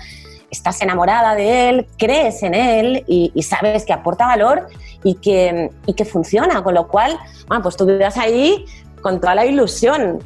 estás 0.50 0.80
enamorada 0.80 1.34
de 1.34 1.68
él, 1.68 1.86
crees 1.98 2.42
en 2.42 2.54
él 2.54 3.04
y, 3.06 3.30
sabes 3.42 3.84
que 3.84 3.92
aporta 3.92 4.26
valor 4.26 4.68
y 5.04 5.16
que, 5.16 5.70
y 5.84 5.92
que 5.92 6.06
funciona, 6.06 6.62
con 6.62 6.72
lo 6.72 6.88
cual, 6.88 7.18
bueno, 7.46 7.62
pues 7.62 7.76
tú 7.76 7.84
vives 7.84 8.16
ahí 8.16 8.64
con 9.02 9.20
toda 9.20 9.34
la 9.34 9.44
ilusión. 9.44 10.20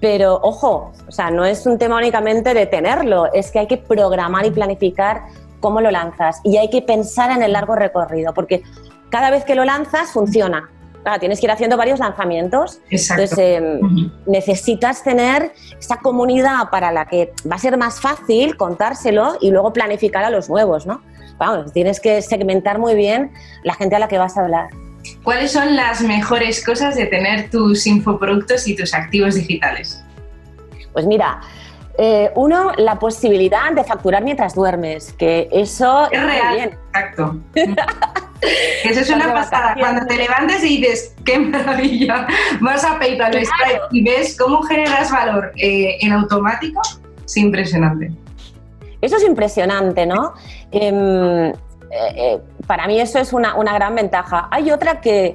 Pero 0.00 0.40
ojo, 0.42 0.92
o 1.06 1.12
sea, 1.12 1.30
no 1.30 1.44
es 1.44 1.66
un 1.66 1.76
tema 1.76 1.98
únicamente 1.98 2.54
de 2.54 2.64
tenerlo, 2.64 3.30
es 3.34 3.50
que 3.50 3.58
hay 3.58 3.66
que 3.66 3.76
programar 3.76 4.46
y 4.46 4.50
planificar 4.50 5.24
cómo 5.60 5.82
lo 5.82 5.90
lanzas 5.90 6.40
y 6.42 6.56
hay 6.56 6.70
que 6.70 6.80
pensar 6.80 7.30
en 7.32 7.42
el 7.42 7.52
largo 7.52 7.74
recorrido, 7.74 8.32
porque 8.32 8.62
cada 9.10 9.28
vez 9.28 9.44
que 9.44 9.54
lo 9.54 9.66
lanzas 9.66 10.10
funciona, 10.10 10.70
tienes 11.20 11.40
que 11.40 11.46
ir 11.46 11.50
haciendo 11.50 11.76
varios 11.76 11.98
lanzamientos. 11.98 12.80
Entonces, 12.90 13.32
em, 13.38 14.10
necesitas 14.26 15.02
tener 15.02 15.52
esa 15.78 15.98
comunidad 15.98 16.70
para 16.70 16.92
la 16.92 17.06
que 17.06 17.32
va 17.50 17.56
a 17.56 17.58
ser 17.58 17.76
más 17.76 18.00
fácil 18.00 18.56
contárselo 18.56 19.36
y 19.40 19.50
luego 19.50 19.72
planificar 19.72 20.24
a 20.24 20.30
los 20.30 20.48
nuevos, 20.48 20.86
¿no? 20.86 21.00
Vamos, 21.38 21.72
tienes 21.72 22.00
que 22.00 22.20
segmentar 22.20 22.78
muy 22.78 22.94
bien 22.94 23.32
la 23.62 23.74
gente 23.74 23.96
a 23.96 23.98
la 23.98 24.08
que 24.08 24.18
vas 24.18 24.36
a 24.36 24.42
hablar. 24.42 24.68
¿Cuáles 25.22 25.52
son 25.52 25.76
las 25.76 26.00
mejores 26.02 26.64
cosas 26.64 26.96
de 26.96 27.06
tener 27.06 27.50
tus 27.50 27.86
infoproductos 27.86 28.66
y 28.66 28.74
tus 28.74 28.92
activos 28.92 29.36
digitales? 29.36 30.04
Pues 30.92 31.06
mira, 31.06 31.40
eh, 31.96 32.30
uno, 32.34 32.72
la 32.76 32.98
posibilidad 32.98 33.72
de 33.72 33.84
facturar 33.84 34.22
mientras 34.22 34.54
duermes, 34.54 35.12
que 35.12 35.48
eso 35.50 36.10
es 36.10 36.22
real. 36.22 36.56
Bien. 36.56 36.78
Exacto. 36.92 37.36
Eso 38.40 39.00
es 39.00 39.10
una 39.10 39.32
pasada. 39.32 39.74
Cuando 39.78 40.06
te 40.06 40.16
levantes 40.16 40.62
y 40.64 40.78
dices, 40.78 41.14
qué 41.24 41.38
maravilla, 41.38 42.26
vas 42.60 42.84
a 42.84 42.98
PayPal 42.98 43.42
y 43.90 44.02
ves 44.02 44.36
cómo 44.36 44.62
generas 44.62 45.10
valor 45.10 45.52
eh, 45.56 45.98
en 46.00 46.12
automático, 46.12 46.80
es 47.24 47.36
impresionante. 47.36 48.12
Eso 49.00 49.16
es 49.16 49.24
impresionante, 49.24 50.06
¿no? 50.06 50.34
Em, 50.70 51.48
eh, 51.48 51.52
eh, 51.90 52.40
para 52.66 52.86
mí 52.86 53.00
eso 53.00 53.18
es 53.18 53.32
una, 53.32 53.54
gran 53.54 53.94
ventaja. 53.94 54.48
Hay 54.50 54.70
otra 54.70 55.00
que, 55.00 55.34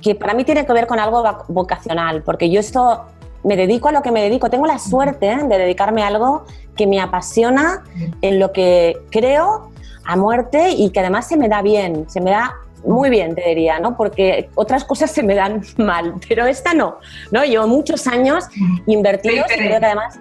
que, 0.00 0.14
para 0.14 0.34
mí 0.34 0.44
tiene 0.44 0.64
que 0.64 0.72
ver 0.72 0.86
con 0.86 0.98
algo 0.98 1.22
vocacional, 1.48 2.22
porque 2.22 2.50
yo 2.50 2.60
esto 2.60 3.06
me 3.44 3.56
dedico 3.56 3.88
a 3.88 3.92
lo 3.92 4.02
que 4.02 4.12
me 4.12 4.22
dedico. 4.22 4.50
Tengo 4.50 4.66
la 4.66 4.78
suerte 4.78 5.36
de 5.36 5.58
dedicarme 5.58 6.02
a 6.04 6.06
algo 6.08 6.44
que 6.76 6.86
me 6.86 7.00
apasiona, 7.00 7.82
en 8.22 8.38
lo 8.38 8.52
que 8.52 8.98
creo 9.10 9.71
a 10.04 10.16
muerte 10.16 10.70
y 10.70 10.90
que 10.90 11.00
además 11.00 11.28
se 11.28 11.36
me 11.36 11.48
da 11.48 11.62
bien, 11.62 12.08
se 12.08 12.20
me 12.20 12.30
da 12.30 12.54
muy 12.84 13.10
bien, 13.10 13.34
te 13.34 13.48
diría, 13.48 13.78
¿no? 13.78 13.96
Porque 13.96 14.50
otras 14.54 14.84
cosas 14.84 15.10
se 15.10 15.22
me 15.22 15.34
dan 15.34 15.62
mal, 15.76 16.14
pero 16.28 16.46
esta 16.46 16.74
no, 16.74 16.98
¿no? 17.30 17.44
Llevo 17.44 17.66
muchos 17.66 18.06
años 18.06 18.44
invertidos 18.86 19.46
y 19.52 19.58
creo 19.58 19.80
que 19.80 19.86
además 19.86 20.18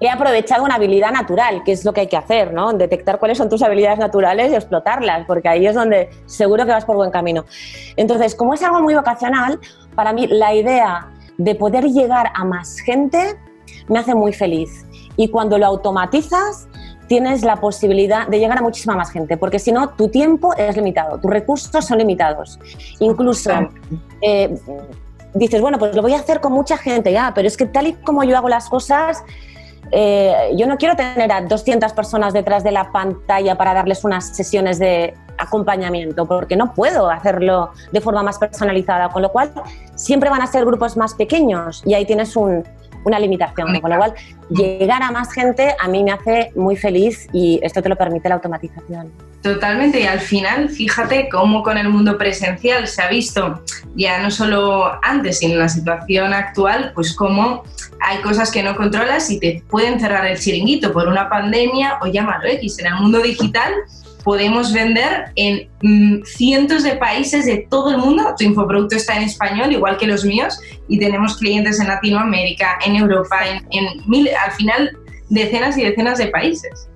he 0.00 0.08
aprovechado 0.08 0.64
una 0.64 0.76
habilidad 0.76 1.10
natural, 1.10 1.62
que 1.64 1.72
es 1.72 1.84
lo 1.84 1.92
que 1.92 2.02
hay 2.02 2.06
que 2.06 2.16
hacer, 2.16 2.52
¿no? 2.52 2.72
Detectar 2.72 3.18
cuáles 3.18 3.38
son 3.38 3.48
tus 3.48 3.62
habilidades 3.62 3.98
naturales 3.98 4.52
y 4.52 4.54
explotarlas, 4.54 5.26
porque 5.26 5.48
ahí 5.48 5.66
es 5.66 5.74
donde 5.74 6.10
seguro 6.26 6.64
que 6.64 6.70
vas 6.70 6.84
por 6.84 6.96
buen 6.96 7.10
camino. 7.10 7.44
Entonces, 7.96 8.34
como 8.34 8.54
es 8.54 8.62
algo 8.62 8.80
muy 8.80 8.94
vocacional, 8.94 9.58
para 9.96 10.12
mí 10.12 10.28
la 10.28 10.54
idea 10.54 11.10
de 11.36 11.54
poder 11.54 11.84
llegar 11.84 12.30
a 12.34 12.44
más 12.44 12.78
gente 12.78 13.38
me 13.88 13.98
hace 13.98 14.14
muy 14.14 14.32
feliz. 14.32 14.86
Y 15.16 15.28
cuando 15.28 15.58
lo 15.58 15.66
automatizas, 15.66 16.68
tienes 17.08 17.42
la 17.42 17.56
posibilidad 17.56 18.28
de 18.28 18.38
llegar 18.38 18.58
a 18.58 18.62
muchísima 18.62 18.94
más 18.94 19.10
gente, 19.10 19.36
porque 19.36 19.58
si 19.58 19.72
no, 19.72 19.88
tu 19.90 20.08
tiempo 20.08 20.54
es 20.54 20.76
limitado, 20.76 21.18
tus 21.18 21.30
recursos 21.30 21.84
son 21.84 21.98
limitados. 21.98 22.58
Incluso 23.00 23.50
eh, 24.20 24.54
dices, 25.34 25.60
bueno, 25.60 25.78
pues 25.78 25.96
lo 25.96 26.02
voy 26.02 26.14
a 26.14 26.18
hacer 26.18 26.40
con 26.40 26.52
mucha 26.52 26.76
gente, 26.76 27.12
ya, 27.12 27.32
pero 27.34 27.48
es 27.48 27.56
que 27.56 27.66
tal 27.66 27.88
y 27.88 27.94
como 27.94 28.22
yo 28.24 28.36
hago 28.36 28.48
las 28.48 28.68
cosas, 28.68 29.24
eh, 29.90 30.52
yo 30.56 30.66
no 30.66 30.76
quiero 30.76 30.96
tener 30.96 31.32
a 31.32 31.40
200 31.40 31.92
personas 31.94 32.34
detrás 32.34 32.62
de 32.62 32.72
la 32.72 32.92
pantalla 32.92 33.56
para 33.56 33.72
darles 33.72 34.04
unas 34.04 34.36
sesiones 34.36 34.78
de 34.78 35.14
acompañamiento, 35.38 36.26
porque 36.26 36.56
no 36.56 36.74
puedo 36.74 37.08
hacerlo 37.10 37.70
de 37.92 38.00
forma 38.00 38.22
más 38.22 38.38
personalizada, 38.38 39.08
con 39.08 39.22
lo 39.22 39.30
cual 39.30 39.50
siempre 39.94 40.28
van 40.28 40.42
a 40.42 40.46
ser 40.46 40.64
grupos 40.66 40.96
más 40.96 41.14
pequeños 41.14 41.82
y 41.86 41.94
ahí 41.94 42.04
tienes 42.04 42.36
un, 42.36 42.64
una 43.04 43.18
limitación. 43.18 43.80
Con 43.80 43.90
lo 43.90 43.96
cual, 43.96 44.14
llegar 44.50 45.02
a 45.02 45.10
más 45.10 45.32
gente 45.32 45.74
a 45.78 45.88
mí 45.88 46.02
me 46.02 46.12
hace 46.12 46.52
muy 46.54 46.76
feliz 46.76 47.28
y 47.32 47.60
esto 47.62 47.82
te 47.82 47.88
lo 47.88 47.96
permite 47.96 48.28
la 48.28 48.36
automatización. 48.36 49.12
Totalmente, 49.42 50.00
y 50.00 50.04
al 50.04 50.18
final, 50.18 50.68
fíjate 50.68 51.28
cómo 51.28 51.62
con 51.62 51.78
el 51.78 51.88
mundo 51.88 52.18
presencial 52.18 52.88
se 52.88 53.02
ha 53.02 53.08
visto, 53.08 53.62
ya 53.94 54.20
no 54.20 54.32
solo 54.32 54.90
antes, 55.02 55.38
sino 55.38 55.52
en 55.52 55.60
la 55.60 55.68
situación 55.68 56.34
actual, 56.34 56.90
pues 56.92 57.14
cómo 57.14 57.62
hay 58.00 58.18
cosas 58.18 58.50
que 58.50 58.62
no 58.62 58.74
controlas 58.74 59.30
y 59.30 59.38
te 59.38 59.62
pueden 59.68 60.00
cerrar 60.00 60.26
el 60.26 60.38
chiringuito 60.38 60.92
por 60.92 61.06
una 61.06 61.28
pandemia 61.28 61.98
o 62.02 62.06
llámalo 62.06 62.48
X. 62.48 62.80
En 62.80 62.86
el 62.86 62.94
mundo 62.94 63.20
digital 63.20 63.72
podemos 64.28 64.74
vender 64.74 65.32
en 65.36 65.70
mm, 65.80 66.22
cientos 66.26 66.82
de 66.82 66.96
países 66.96 67.46
de 67.46 67.66
todo 67.70 67.92
el 67.92 67.96
mundo. 67.96 68.34
Tu 68.36 68.44
infoproducto 68.44 68.94
está 68.94 69.16
en 69.16 69.22
español, 69.22 69.72
igual 69.72 69.96
que 69.96 70.06
los 70.06 70.22
míos, 70.22 70.60
y 70.86 70.98
tenemos 70.98 71.38
clientes 71.38 71.80
en 71.80 71.88
Latinoamérica, 71.88 72.78
en 72.84 72.96
Europa, 72.96 73.38
en, 73.70 73.86
mil, 74.06 74.28
al 74.28 74.52
final 74.52 74.90
decenas 75.30 75.78
y 75.78 75.84
decenas 75.84 76.18
de 76.18 76.26
países. 76.26 76.90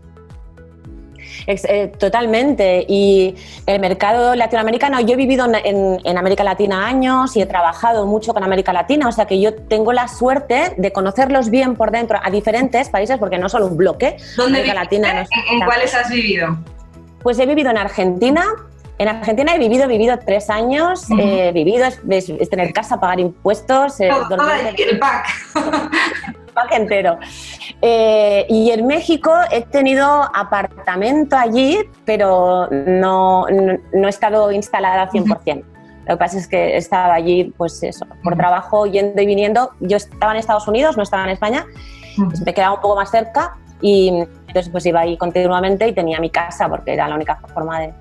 Eh, 1.47 1.91
totalmente. 1.99 2.85
Y 2.87 3.35
el 3.65 3.81
mercado 3.81 4.35
latinoamericano, 4.35 5.01
yo 5.01 5.15
he 5.15 5.17
vivido 5.17 5.47
en, 5.47 6.01
en, 6.05 6.19
América 6.19 6.45
Latina 6.45 6.87
años 6.87 7.35
y 7.35 7.41
he 7.41 7.47
trabajado 7.47 8.05
mucho 8.05 8.35
con 8.35 8.45
América 8.45 8.75
Latina, 8.75 9.09
o 9.09 9.13
sea 9.13 9.25
que 9.25 9.41
yo 9.41 9.55
tengo 9.55 9.95
la 9.95 10.07
suerte 10.07 10.75
de 10.77 10.93
conocerlos 10.93 11.49
bien 11.49 11.77
por 11.77 11.93
dentro 11.93 12.21
a 12.23 12.31
diferentes 12.31 12.91
países, 12.91 13.17
porque 13.17 13.39
no 13.39 13.49
solo 13.49 13.69
un 13.69 13.79
bloque. 13.79 14.19
¿Dónde 14.37 14.59
América 14.59 14.75
Latina 14.75 15.27
¿En 15.51 15.61
cuáles 15.65 15.95
has 15.95 16.11
vivido? 16.11 16.59
Pues 17.23 17.39
he 17.39 17.47
vivido 17.47 17.71
en 17.71 17.79
Argentina. 17.79 18.45
En 18.99 19.09
Argentina 19.09 19.55
he 19.55 19.59
vivido, 19.59 19.89
vivido 19.89 20.19
tres 20.25 20.51
años. 20.51 21.07
He 21.11 21.53
vivido, 21.53 21.87
es, 21.87 22.51
tener 22.51 22.73
casa, 22.73 23.01
pagar 23.01 23.21
impuestos. 23.21 24.01
Eh, 24.01 24.09
el 24.09 24.99
pack. 24.99 25.27
el 25.57 26.53
pack 26.55 26.73
entero. 26.73 27.19
Eh, 27.81 28.47
y 28.49 28.71
en 28.71 28.87
México 28.87 29.33
he 29.51 29.63
tenido 29.63 30.07
apartamento 30.07 31.37
allí, 31.37 31.79
pero 32.05 32.69
no, 32.71 33.47
no, 33.49 34.07
he 34.07 34.11
estado 34.11 34.53
instalada 34.53 35.03
al 35.03 35.11
100%. 35.11 35.65
Lo 36.07 36.15
que 36.15 36.17
pasa 36.17 36.39
es 36.39 36.49
que 36.49 36.77
estaba 36.77 37.15
allí, 37.15 37.53
pues 37.57 37.83
eso, 37.83 38.07
por 38.25 38.37
trabajo, 38.37 38.87
yendo 38.87 39.23
y 39.23 39.27
viniendo. 39.27 39.71
Yo 39.81 39.97
estaba 39.97 40.33
en 40.33 40.39
Estados 40.39 40.67
Unidos, 40.67 40.97
no 40.97 41.05
estaba 41.05 41.25
en 41.25 41.31
España. 41.31 41.65
Pues 42.17 42.45
me 42.45 42.53
quedaba 42.53 42.75
un 42.75 42.81
poco 42.81 42.97
más 42.97 43.11
cerca 43.11 43.57
y 43.83 44.09
entonces 44.09 44.71
pues 44.71 44.87
iba 44.87 45.01
ahí 45.01 45.17
continuamente 45.17 45.89
y 45.89 45.93
tenía 45.93 46.21
mi 46.21 46.31
casa 46.31 46.69
porque 46.69 46.95
era 46.95 47.09
la 47.09 47.17
única 47.17 47.39
forma 47.53 47.81
de, 47.81 47.93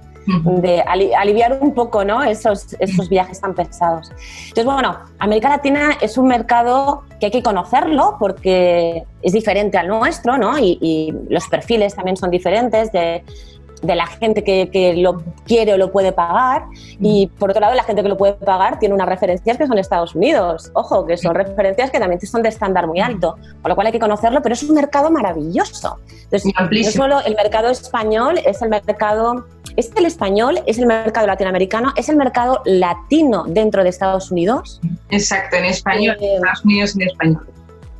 de 0.61 0.81
aliviar 0.81 1.57
un 1.59 1.73
poco 1.73 2.05
¿no? 2.05 2.23
esos, 2.23 2.73
esos 2.79 3.09
viajes 3.09 3.41
tan 3.41 3.55
pesados. 3.55 4.11
Entonces, 4.43 4.65
bueno, 4.65 4.99
América 5.19 5.49
Latina 5.49 5.97
es 5.99 6.17
un 6.17 6.27
mercado 6.27 7.03
que 7.19 7.27
hay 7.27 7.31
que 7.31 7.43
conocerlo 7.43 8.17
porque 8.19 9.03
es 9.21 9.33
diferente 9.33 9.77
al 9.77 9.87
nuestro 9.87 10.37
¿no? 10.37 10.59
y, 10.59 10.77
y 10.79 11.13
los 11.29 11.47
perfiles 11.47 11.95
también 11.95 12.15
son 12.15 12.29
diferentes 12.29 12.91
de, 12.91 13.23
de 13.81 13.95
la 13.95 14.05
gente 14.05 14.43
que, 14.43 14.93
lo 14.97 15.23
quiere 15.45 15.73
o 15.73 15.77
lo 15.77 15.91
puede 15.91 16.11
pagar 16.11 16.65
y 16.99 17.27
por 17.39 17.49
otro 17.49 17.61
lado 17.61 17.73
la 17.75 17.83
gente 17.83 18.03
que 18.03 18.09
lo 18.09 18.17
puede 18.17 18.33
pagar 18.33 18.79
tiene 18.79 18.93
unas 18.93 19.07
referencias 19.07 19.57
que 19.57 19.67
son 19.67 19.77
Estados 19.77 20.15
Unidos, 20.15 20.71
ojo, 20.73 21.05
que 21.05 21.17
son 21.17 21.33
referencias 21.33 21.91
que 21.91 21.99
también 21.99 22.19
son 22.21 22.43
de 22.43 22.49
estándar 22.49 22.87
muy 22.87 22.99
alto, 22.99 23.37
con 23.61 23.69
lo 23.69 23.75
cual 23.75 23.87
hay 23.87 23.93
que 23.93 23.99
conocerlo, 23.99 24.41
pero 24.41 24.53
es 24.53 24.63
un 24.63 24.75
mercado 24.75 25.09
maravilloso. 25.11 25.99
Entonces, 26.23 26.53
no 26.55 26.91
solo 26.91 27.21
el 27.25 27.35
mercado 27.35 27.69
español, 27.69 28.39
es 28.45 28.61
el 28.61 28.69
mercado, 28.69 29.45
es 29.75 29.91
el 29.95 30.05
español, 30.05 30.59
es 30.65 30.77
el 30.77 30.85
mercado 30.85 31.27
latinoamericano, 31.27 31.93
es 31.95 32.09
el 32.09 32.17
mercado 32.17 32.61
latino 32.65 33.45
dentro 33.47 33.83
de 33.83 33.89
Estados 33.89 34.31
Unidos. 34.31 34.79
Exacto, 35.09 35.57
en 35.57 35.65
español, 35.65 36.17
eh, 36.21 36.35
Estados 36.35 36.65
Unidos 36.65 36.95
en 36.95 37.01
español. 37.03 37.47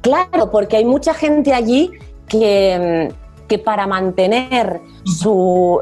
Claro, 0.02 0.50
porque 0.52 0.78
hay 0.78 0.86
mucha 0.86 1.14
gente 1.14 1.54
allí 1.54 1.92
que 2.28 3.12
que 3.52 3.60
para 3.60 3.86
mantener 3.86 4.80
su, 5.04 5.82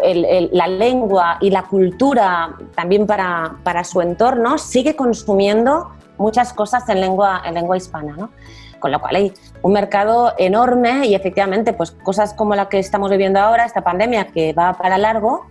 la 0.52 0.68
lengua 0.68 1.38
y 1.40 1.52
la 1.52 1.68
cultura 1.68 2.58
también 2.74 3.06
para, 3.06 3.58
para, 3.64 3.84
su 3.84 4.02
entorno 4.02 4.58
sigue 4.58 4.96
consumiendo 4.96 5.92
muchas 6.18 6.52
cosas 6.52 6.90
en 6.90 7.00
lengua, 7.00 7.44
en 7.46 7.54
lengua 7.54 7.78
hispana. 7.78 8.16
¿no? 8.18 8.32
Con 8.80 8.92
lo 8.92 9.00
cual 9.00 9.18
hay 9.18 9.34
un 9.62 9.72
mercado 9.72 10.34
enorme 10.40 11.06
y 11.06 11.14
efectivamente 11.14 11.74
pues 11.74 11.92
cosas 11.92 12.34
como 12.34 12.56
la 12.56 12.70
que 12.70 12.80
estamos 12.80 13.12
viviendo 13.12 13.40
ahora, 13.40 13.66
esta 13.66 13.84
pandemia 13.84 14.26
que 14.30 14.52
va 14.54 14.74
para 14.74 14.98
largo, 14.98 15.46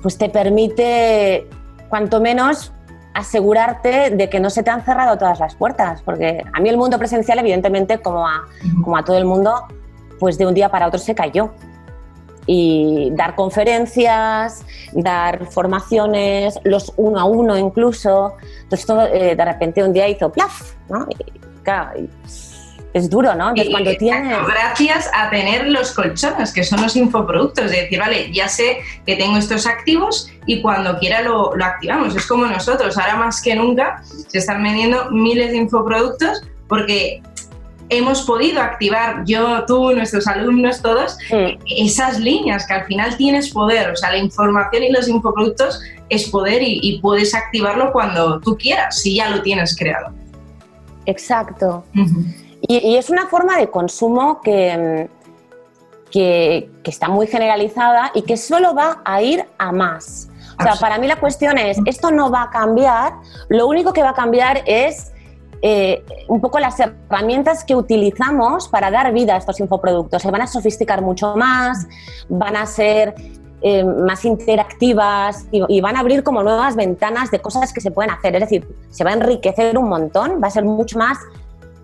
pues 0.00 0.16
te 0.16 0.30
permite 0.30 1.50
cuanto 1.90 2.22
menos 2.22 2.72
asegurarte 3.12 4.08
de 4.08 4.30
que 4.30 4.40
no 4.40 4.48
se 4.48 4.62
te 4.62 4.70
han 4.70 4.86
cerrado 4.86 5.18
todas 5.18 5.38
las 5.38 5.54
puertas, 5.54 6.00
porque 6.00 6.42
a 6.50 6.60
mí 6.60 6.70
el 6.70 6.78
mundo 6.78 6.98
presencial 6.98 7.38
evidentemente 7.40 7.98
como 7.98 8.26
a, 8.26 8.46
como 8.82 8.96
a 8.96 9.04
todo 9.04 9.18
el 9.18 9.26
mundo 9.26 9.66
pues 10.20 10.38
de 10.38 10.46
un 10.46 10.54
día 10.54 10.68
para 10.68 10.86
otro 10.86 11.00
se 11.00 11.14
cayó. 11.14 11.52
Y 12.46 13.10
dar 13.12 13.34
conferencias, 13.34 14.64
dar 14.92 15.46
formaciones, 15.46 16.58
los 16.64 16.92
uno 16.96 17.18
a 17.18 17.24
uno 17.24 17.56
incluso. 17.56 18.34
Entonces 18.62 18.86
todo 18.86 19.06
eh, 19.06 19.34
de 19.34 19.44
repente 19.44 19.82
un 19.82 19.92
día 19.92 20.08
hizo 20.08 20.30
plaf, 20.30 20.74
¿no? 20.88 21.06
es 22.92 23.08
duro, 23.08 23.34
¿no? 23.34 23.50
Entonces, 23.50 23.70
cuando 23.70 23.94
tiene... 23.96 24.34
Gracias 24.46 25.08
a 25.14 25.30
tener 25.30 25.68
los 25.68 25.92
colchones, 25.92 26.52
que 26.52 26.64
son 26.64 26.82
los 26.82 26.96
infoproductos, 26.96 27.70
de 27.70 27.82
decir, 27.82 28.00
vale, 28.00 28.32
ya 28.32 28.48
sé 28.48 28.78
que 29.06 29.16
tengo 29.16 29.36
estos 29.36 29.66
activos 29.66 30.28
y 30.46 30.60
cuando 30.60 30.98
quiera 30.98 31.22
lo, 31.22 31.54
lo, 31.54 31.64
activamos. 31.64 32.16
Es 32.16 32.26
como 32.26 32.46
nosotros, 32.46 32.98
ahora 32.98 33.16
más 33.16 33.40
que 33.40 33.54
nunca 33.54 34.02
se 34.02 34.38
están 34.38 34.62
vendiendo 34.62 35.10
miles 35.10 35.52
de 35.52 35.58
infoproductos 35.58 36.42
porque 36.68 37.22
hemos 37.90 38.22
podido 38.22 38.62
activar, 38.62 39.24
yo, 39.26 39.64
tú, 39.66 39.90
nuestros 39.92 40.26
alumnos, 40.26 40.80
todos, 40.80 41.18
esas 41.66 42.18
líneas 42.20 42.66
que 42.66 42.72
al 42.72 42.86
final 42.86 43.16
tienes 43.16 43.50
poder. 43.52 43.90
O 43.90 43.96
sea, 43.96 44.10
la 44.10 44.18
información 44.18 44.84
y 44.84 44.92
los 44.92 45.08
infoproductos 45.08 45.80
es 46.08 46.28
poder 46.30 46.62
y, 46.62 46.98
puedes 47.02 47.34
activarlo 47.34 47.92
cuando 47.92 48.40
tú 48.40 48.56
quieras, 48.56 49.00
si 49.00 49.16
ya 49.16 49.28
lo 49.28 49.42
tienes 49.42 49.76
creado. 49.76 50.12
Exacto. 51.06 51.84
y, 52.62 52.96
es 52.96 53.10
una 53.10 53.26
forma 53.26 53.58
de 53.58 53.68
consumo 53.68 54.40
que, 54.40 55.08
que, 56.10 56.70
que, 56.82 56.90
está 56.90 57.08
muy 57.08 57.26
generalizada 57.26 58.12
y 58.14 58.22
que 58.22 58.36
solo 58.36 58.74
va 58.74 59.02
a 59.04 59.20
ir 59.22 59.44
a 59.58 59.72
más. 59.72 60.28
O 60.58 60.62
sea, 60.62 60.74
para 60.74 60.98
mí 60.98 61.06
la 61.06 61.16
cuestión 61.16 61.56
es, 61.58 61.78
esto 61.86 62.10
no 62.10 62.30
va 62.30 62.42
a 62.42 62.50
cambiar, 62.50 63.14
lo 63.48 63.66
único 63.66 63.94
que 63.94 64.02
va 64.02 64.10
a 64.10 64.14
cambiar 64.14 64.62
es 64.66 65.12
eh, 65.62 66.04
un 66.28 66.40
poco 66.40 66.58
las 66.58 66.80
herramientas 66.80 67.64
que 67.64 67.74
utilizamos 67.74 68.68
para 68.68 68.90
dar 68.90 69.12
vida 69.12 69.34
a 69.34 69.36
estos 69.36 69.60
infoproductos. 69.60 70.22
Se 70.22 70.30
van 70.30 70.42
a 70.42 70.46
sofisticar 70.46 71.02
mucho 71.02 71.36
más, 71.36 71.86
van 72.28 72.56
a 72.56 72.64
ser 72.66 73.14
eh, 73.62 73.84
más 73.84 74.24
interactivas 74.24 75.46
y, 75.50 75.80
van 75.82 75.96
a 75.96 76.00
abrir 76.00 76.22
como 76.22 76.42
nuevas 76.42 76.76
ventanas 76.76 77.30
de 77.30 77.40
cosas 77.40 77.74
que 77.74 77.82
se 77.82 77.90
pueden 77.90 78.10
hacer. 78.10 78.34
Es 78.36 78.40
decir, 78.40 78.66
se 78.88 79.04
va 79.04 79.10
a 79.10 79.14
enriquecer 79.14 79.76
un 79.76 79.90
montón, 79.90 80.40
va 80.42 80.48
a 80.48 80.50
ser 80.50 80.64
mucho 80.64 80.98
más 80.98 81.18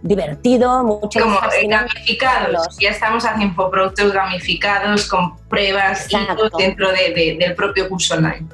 divertido, 0.01 0.83
mucho 0.83 1.21
como 1.21 1.39
más 1.39 1.55
gamificados. 1.69 2.79
Ya 2.79 2.91
estamos 2.91 3.25
haciendo 3.27 3.47
infoproductos 3.47 4.11
gamificados 4.11 5.07
con 5.07 5.37
pruebas 5.49 6.09
dentro 6.57 6.91
del 6.93 7.55
propio 7.55 7.91
curso 7.91 8.15
online. 8.15 8.47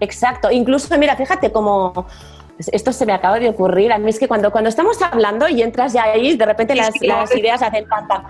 Exacto. 0.00 0.50
Incluso, 0.50 0.96
mira, 0.98 1.16
fíjate 1.16 1.50
como 1.50 2.06
esto 2.72 2.92
se 2.92 3.06
me 3.06 3.12
acaba 3.12 3.38
de 3.38 3.48
ocurrir. 3.48 3.92
A 3.92 3.98
mí 3.98 4.10
es 4.10 4.18
que 4.18 4.28
cuando, 4.28 4.50
cuando 4.50 4.68
estamos 4.68 5.00
hablando 5.02 5.48
y 5.48 5.62
entras 5.62 5.92
ya 5.92 6.04
ahí, 6.04 6.36
de 6.36 6.46
repente 6.46 6.74
las, 6.74 6.90
las 7.00 7.34
ideas 7.34 7.62
hacen 7.62 7.88
tanta. 7.88 8.24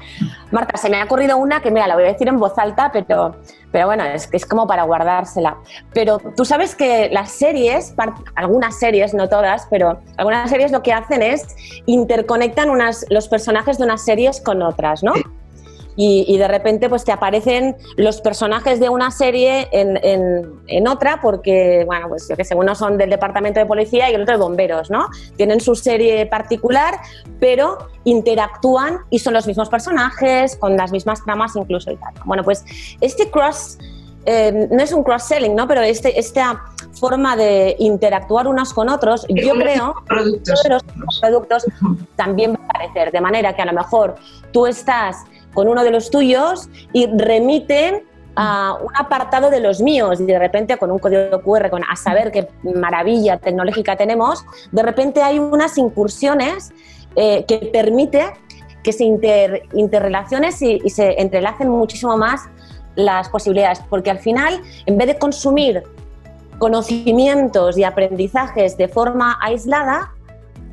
Marta, 0.50 0.76
se 0.76 0.88
me 0.88 1.00
ha 1.00 1.04
ocurrido 1.04 1.36
una 1.36 1.60
que, 1.60 1.70
mira, 1.70 1.86
la 1.86 1.94
voy 1.94 2.04
a 2.04 2.08
decir 2.08 2.28
en 2.28 2.38
voz 2.38 2.56
alta, 2.58 2.90
pero, 2.92 3.36
pero 3.72 3.86
bueno, 3.86 4.04
es, 4.04 4.28
es 4.32 4.46
como 4.46 4.66
para 4.66 4.84
guardársela. 4.84 5.56
Pero 5.92 6.18
tú 6.36 6.44
sabes 6.44 6.74
que 6.74 7.08
las 7.10 7.30
series, 7.30 7.94
algunas 8.34 8.78
series, 8.78 9.14
no 9.14 9.28
todas, 9.28 9.66
pero 9.70 10.00
algunas 10.16 10.50
series 10.50 10.72
lo 10.72 10.82
que 10.82 10.92
hacen 10.92 11.22
es 11.22 11.46
interconectan 11.86 12.70
unas, 12.70 13.06
los 13.10 13.28
personajes 13.28 13.78
de 13.78 13.84
unas 13.84 14.04
series 14.04 14.40
con 14.40 14.62
otras, 14.62 15.02
¿no? 15.02 15.12
Y, 15.96 16.38
de 16.38 16.48
repente 16.48 16.88
pues 16.88 17.04
te 17.04 17.12
aparecen 17.12 17.76
los 17.96 18.20
personajes 18.20 18.80
de 18.80 18.88
una 18.88 19.10
serie 19.10 19.68
en, 19.72 19.98
en, 20.66 20.88
otra 20.88 21.20
porque, 21.20 21.84
bueno, 21.84 22.08
pues 22.08 22.26
yo 22.28 22.36
que 22.36 22.44
sé, 22.44 22.54
unos 22.54 22.78
son 22.78 22.96
del 22.96 23.10
departamento 23.10 23.60
de 23.60 23.66
policía 23.66 24.10
y 24.10 24.14
el 24.14 24.22
otro 24.22 24.36
de 24.36 24.42
bomberos, 24.42 24.90
¿no? 24.90 25.08
Tienen 25.36 25.60
su 25.60 25.74
serie 25.74 26.24
particular, 26.26 26.94
pero 27.38 27.78
interactúan 28.04 29.00
y 29.10 29.18
son 29.18 29.34
los 29.34 29.46
mismos 29.46 29.68
personajes, 29.68 30.56
con 30.56 30.76
las 30.76 30.90
mismas 30.90 31.22
tramas 31.24 31.54
incluso 31.56 31.90
y 31.90 31.96
tal. 31.96 32.14
Bueno, 32.24 32.44
pues 32.44 32.64
este 33.00 33.30
cross... 33.30 33.78
Eh, 34.26 34.68
no 34.70 34.82
es 34.82 34.92
un 34.92 35.02
cross-selling, 35.02 35.56
¿no? 35.56 35.66
Pero 35.66 35.80
este, 35.80 36.20
esta 36.20 36.62
forma 36.92 37.36
de 37.36 37.74
interactuar 37.78 38.46
unos 38.46 38.74
con 38.74 38.90
otros, 38.90 39.26
yo 39.30 39.54
creo 39.54 39.94
productos. 40.06 40.62
que 40.62 40.68
los 40.68 40.82
productos 41.20 41.66
también 42.16 42.52
va 42.52 42.58
a 42.60 42.64
aparecer. 42.64 43.12
De 43.12 43.20
manera 43.22 43.56
que 43.56 43.62
a 43.62 43.64
lo 43.64 43.72
mejor 43.72 44.16
tú 44.52 44.66
estás 44.66 45.24
con 45.54 45.68
uno 45.68 45.84
de 45.84 45.90
los 45.90 46.10
tuyos 46.10 46.68
y 46.92 47.06
remite 47.06 48.04
a 48.36 48.76
un 48.80 48.90
apartado 48.96 49.50
de 49.50 49.60
los 49.60 49.80
míos. 49.80 50.20
Y 50.20 50.24
de 50.24 50.38
repente 50.38 50.76
con 50.78 50.90
un 50.90 50.98
código 50.98 51.42
QR, 51.42 51.70
con, 51.70 51.82
a 51.84 51.96
saber 51.96 52.30
qué 52.30 52.48
maravilla 52.62 53.38
tecnológica 53.38 53.96
tenemos, 53.96 54.44
de 54.72 54.82
repente 54.82 55.22
hay 55.22 55.38
unas 55.38 55.78
incursiones 55.78 56.72
eh, 57.16 57.44
que 57.46 57.70
permite 57.72 58.32
que 58.82 58.92
se 58.92 59.04
inter, 59.04 59.62
interrelaciones 59.74 60.62
y, 60.62 60.80
y 60.82 60.90
se 60.90 61.20
entrelacen 61.20 61.68
muchísimo 61.68 62.16
más 62.16 62.48
las 62.94 63.28
posibilidades, 63.28 63.80
porque 63.90 64.10
al 64.10 64.18
final, 64.18 64.60
en 64.86 64.96
vez 64.96 65.06
de 65.06 65.18
consumir 65.18 65.82
conocimientos 66.58 67.76
y 67.78 67.84
aprendizajes 67.84 68.76
de 68.76 68.88
forma 68.88 69.38
aislada, 69.40 70.12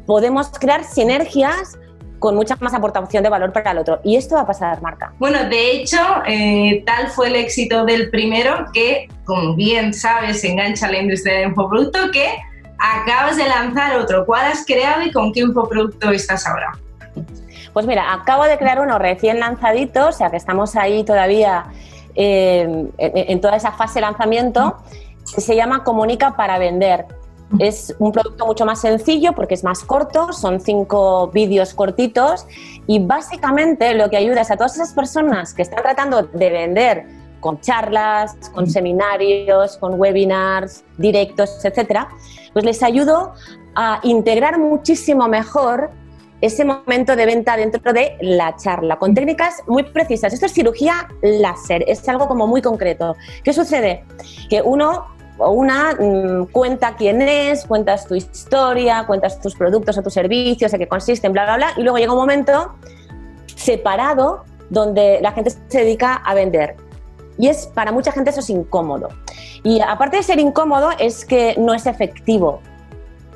podemos 0.05 0.49
crear 0.49 0.83
sinergias 0.83 1.77
con 2.19 2.35
mucha 2.35 2.55
más 2.59 2.73
aportación 2.73 3.23
de 3.23 3.29
valor 3.29 3.53
para 3.53 3.71
el 3.71 3.77
otro. 3.77 3.99
Y 4.03 4.15
esto 4.15 4.35
va 4.35 4.41
a 4.41 4.47
pasar, 4.47 4.81
Marca. 4.81 5.13
Bueno, 5.19 5.47
de 5.49 5.71
hecho, 5.71 5.97
eh, 6.25 6.83
tal 6.85 7.07
fue 7.09 7.27
el 7.27 7.35
éxito 7.35 7.85
del 7.85 8.09
primero 8.09 8.65
que, 8.73 9.07
como 9.25 9.55
bien 9.55 9.93
sabes, 9.93 10.43
engancha 10.43 10.89
la 10.89 10.99
industria 10.99 11.35
del 11.39 11.49
infoproducto, 11.49 12.11
que 12.11 12.27
acabas 12.79 13.37
de 13.37 13.47
lanzar 13.47 13.97
otro. 13.97 14.25
¿Cuál 14.25 14.51
has 14.51 14.65
creado 14.65 15.03
y 15.03 15.11
con 15.11 15.31
qué 15.31 15.41
infoproducto 15.41 16.11
estás 16.11 16.47
ahora? 16.47 16.77
Pues 17.73 17.85
mira, 17.85 18.13
acabo 18.13 18.45
de 18.45 18.57
crear 18.57 18.79
uno 18.79 18.97
recién 18.97 19.39
lanzadito, 19.39 20.07
o 20.07 20.11
sea 20.11 20.31
que 20.31 20.37
estamos 20.37 20.75
ahí 20.75 21.03
todavía 21.03 21.65
eh, 22.15 22.87
en, 22.97 23.41
toda 23.41 23.55
esa 23.55 23.71
fase 23.71 23.95
de 23.95 24.01
lanzamiento, 24.01 24.77
se 25.23 25.55
llama 25.55 25.83
Comunica 25.83 26.35
para 26.35 26.57
Vender. 26.57 27.05
Es 27.59 27.95
un 27.99 28.11
producto 28.11 28.45
mucho 28.45 28.65
más 28.65 28.81
sencillo 28.81 29.33
porque 29.33 29.53
es 29.53 29.63
más 29.63 29.83
corto, 29.83 30.33
son 30.33 30.59
cinco 30.59 31.27
vídeos 31.27 31.73
cortitos 31.73 32.45
y 32.87 32.99
básicamente 32.99 33.93
lo 33.93 34.09
que 34.09 34.17
ayuda 34.17 34.41
es 34.41 34.51
a 34.51 34.57
todas 34.57 34.75
esas 34.75 34.93
personas 34.93 35.53
que 35.53 35.61
están 35.61 35.81
tratando 35.81 36.23
de 36.23 36.49
vender 36.49 37.05
con 37.39 37.61
charlas, 37.61 38.35
con 38.53 38.69
seminarios, 38.69 39.77
con 39.77 39.99
webinars, 39.99 40.83
directos, 40.97 41.63
etcétera, 41.63 42.09
pues 42.51 42.65
les 42.65 42.83
ayudo 42.83 43.33
a 43.75 44.01
integrar 44.03 44.59
muchísimo 44.59 45.27
mejor 45.27 45.91
ese 46.41 46.65
momento 46.65 47.15
de 47.15 47.25
venta 47.25 47.57
dentro 47.57 47.93
de 47.93 48.17
la 48.21 48.55
charla, 48.57 48.97
con 48.97 49.13
técnicas 49.13 49.63
muy 49.67 49.83
precisas. 49.83 50.33
Esto 50.33 50.45
es 50.45 50.53
cirugía 50.53 51.07
láser, 51.21 51.83
es 51.87 52.07
algo 52.09 52.27
como 52.27 52.45
muy 52.45 52.61
concreto. 52.61 53.15
¿Qué 53.43 53.53
sucede? 53.53 54.03
Que 54.49 54.61
uno 54.61 55.16
una 55.39 55.93
mm, 55.93 56.51
cuenta 56.51 56.95
quién 56.95 57.21
es, 57.21 57.65
cuentas 57.65 58.07
tu 58.07 58.15
historia, 58.15 59.05
cuentas 59.05 59.39
tus 59.39 59.55
productos 59.55 59.97
o 59.97 60.01
tus 60.01 60.13
servicios, 60.13 60.73
en 60.73 60.79
qué 60.79 60.87
consisten, 60.87 61.31
bla, 61.31 61.45
bla, 61.45 61.55
bla, 61.57 61.73
y 61.77 61.83
luego 61.83 61.97
llega 61.97 62.11
un 62.11 62.19
momento 62.19 62.73
separado 63.55 64.43
donde 64.69 65.19
la 65.21 65.31
gente 65.31 65.51
se 65.51 65.79
dedica 65.79 66.15
a 66.15 66.33
vender. 66.33 66.75
Y 67.37 67.47
es 67.47 67.67
para 67.67 67.91
mucha 67.91 68.11
gente 68.11 68.31
eso 68.31 68.39
es 68.39 68.49
incómodo. 68.49 69.09
Y 69.63 69.79
aparte 69.79 70.17
de 70.17 70.23
ser 70.23 70.39
incómodo 70.39 70.89
es 70.97 71.25
que 71.25 71.55
no 71.57 71.73
es 71.73 71.85
efectivo, 71.85 72.61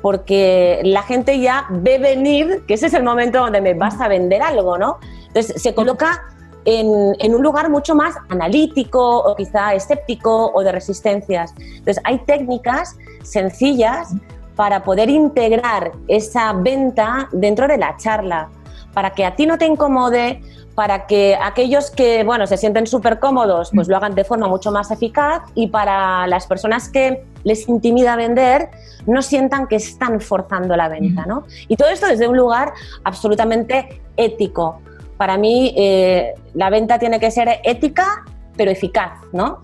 porque 0.00 0.80
la 0.84 1.02
gente 1.02 1.38
ya 1.40 1.66
ve 1.70 1.98
venir 1.98 2.64
que 2.66 2.74
ese 2.74 2.86
es 2.86 2.94
el 2.94 3.04
momento 3.04 3.38
donde 3.38 3.60
me 3.60 3.74
vas 3.74 4.00
a 4.00 4.08
vender 4.08 4.42
algo, 4.42 4.76
¿no? 4.76 4.98
Entonces 5.28 5.62
se 5.62 5.74
coloca 5.74 6.31
en, 6.64 7.34
un 7.34 7.42
lugar 7.42 7.70
mucho 7.70 7.94
más 7.94 8.14
analítico 8.28 9.18
o 9.18 9.34
quizá 9.36 9.74
escéptico 9.74 10.52
o 10.54 10.62
de 10.62 10.72
resistencias. 10.72 11.54
Entonces, 11.58 12.00
hay 12.04 12.18
técnicas 12.18 12.96
sencillas 13.22 14.14
para 14.56 14.82
poder 14.84 15.08
integrar 15.08 15.92
esa 16.08 16.52
venta 16.52 17.28
dentro 17.32 17.66
de 17.66 17.78
la 17.78 17.96
charla, 17.96 18.50
para 18.92 19.10
que 19.10 19.24
a 19.24 19.34
ti 19.34 19.46
no 19.46 19.58
te 19.58 19.66
incomode, 19.66 20.42
para 20.74 21.06
que 21.06 21.36
aquellos 21.40 21.90
que 21.90 22.24
bueno, 22.24 22.46
se 22.46 22.56
sienten 22.56 22.86
súper 22.86 23.18
cómodos 23.18 23.70
pues 23.74 23.88
lo 23.88 23.96
hagan 23.96 24.14
de 24.14 24.24
forma 24.24 24.48
mucho 24.48 24.72
más 24.72 24.90
eficaz 24.90 25.42
y 25.54 25.66
para 25.66 26.26
las 26.26 26.46
personas 26.46 26.88
que 26.88 27.24
les 27.44 27.68
intimida 27.68 28.16
vender 28.16 28.70
no 29.06 29.20
sientan 29.20 29.66
que 29.66 29.76
están 29.76 30.20
forzando 30.20 30.76
la 30.76 30.88
venta. 30.88 31.26
¿no? 31.26 31.44
Y 31.68 31.76
todo 31.76 31.88
esto 31.88 32.06
desde 32.06 32.28
un 32.28 32.36
lugar 32.36 32.72
absolutamente 33.04 34.00
ético 34.16 34.80
para 35.22 35.38
mí 35.38 35.72
eh, 35.76 36.34
la 36.52 36.68
venta 36.68 36.98
tiene 36.98 37.20
que 37.20 37.30
ser 37.30 37.60
ética 37.62 38.24
pero 38.56 38.72
eficaz, 38.72 39.12
¿no? 39.32 39.60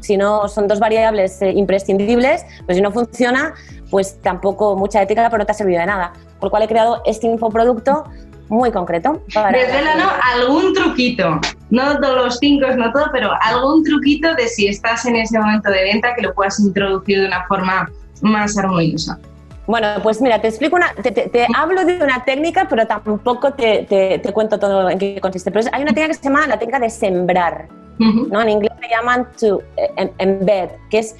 Si 0.00 0.16
no, 0.16 0.48
son 0.48 0.68
dos 0.68 0.80
variables 0.80 1.42
eh, 1.42 1.52
imprescindibles, 1.52 2.46
pues 2.64 2.78
si 2.78 2.82
no 2.82 2.90
funciona, 2.90 3.52
pues 3.90 4.18
tampoco 4.22 4.74
mucha 4.74 5.02
ética, 5.02 5.28
pero 5.28 5.40
no 5.40 5.44
te 5.44 5.52
ha 5.52 5.54
servido 5.54 5.80
de 5.80 5.86
nada. 5.86 6.14
Por 6.40 6.44
lo 6.44 6.50
cual 6.50 6.62
he 6.62 6.66
creado 6.66 7.02
este 7.04 7.26
infoproducto 7.26 8.04
muy 8.48 8.72
concreto. 8.72 9.20
Para... 9.34 9.50
¿no? 9.50 10.10
Algún 10.32 10.72
truquito, 10.72 11.38
no 11.68 12.00
todos 12.00 12.24
los 12.24 12.38
cinco, 12.38 12.66
no 12.74 12.90
todo, 12.90 13.10
pero 13.12 13.32
algún 13.42 13.84
truquito 13.84 14.34
de 14.34 14.48
si 14.48 14.68
estás 14.68 15.04
en 15.04 15.16
ese 15.16 15.38
momento 15.38 15.70
de 15.70 15.82
venta 15.82 16.14
que 16.14 16.22
lo 16.22 16.32
puedas 16.32 16.58
introducir 16.58 17.20
de 17.20 17.26
una 17.26 17.44
forma 17.48 17.90
más 18.22 18.56
armoniosa. 18.56 19.18
Bueno, 19.66 19.88
pues 20.02 20.20
mira, 20.20 20.40
te 20.40 20.48
explico 20.48 20.76
una, 20.76 20.92
te, 20.94 21.46
hablo 21.56 21.84
de 21.84 21.96
una 21.96 22.24
técnica, 22.24 22.66
pero 22.68 22.86
tampoco 22.86 23.52
te, 23.52 24.20
cuento 24.32 24.58
todo 24.58 24.90
en 24.90 24.98
qué 24.98 25.20
consiste. 25.20 25.50
Pero 25.50 25.66
hay 25.72 25.82
una 25.82 25.92
técnica 25.92 26.08
que 26.08 26.14
se 26.14 26.24
llama 26.24 26.46
la 26.46 26.58
técnica 26.58 26.78
de 26.78 26.90
sembrar. 26.90 27.68
¿no? 27.98 28.42
En 28.42 28.48
inglés 28.48 28.72
se 28.80 28.88
llaman 28.88 29.28
to 29.38 29.60
eh, 29.76 29.88
em, 29.96 30.10
embed, 30.18 30.70
que 30.90 30.98
es 30.98 31.14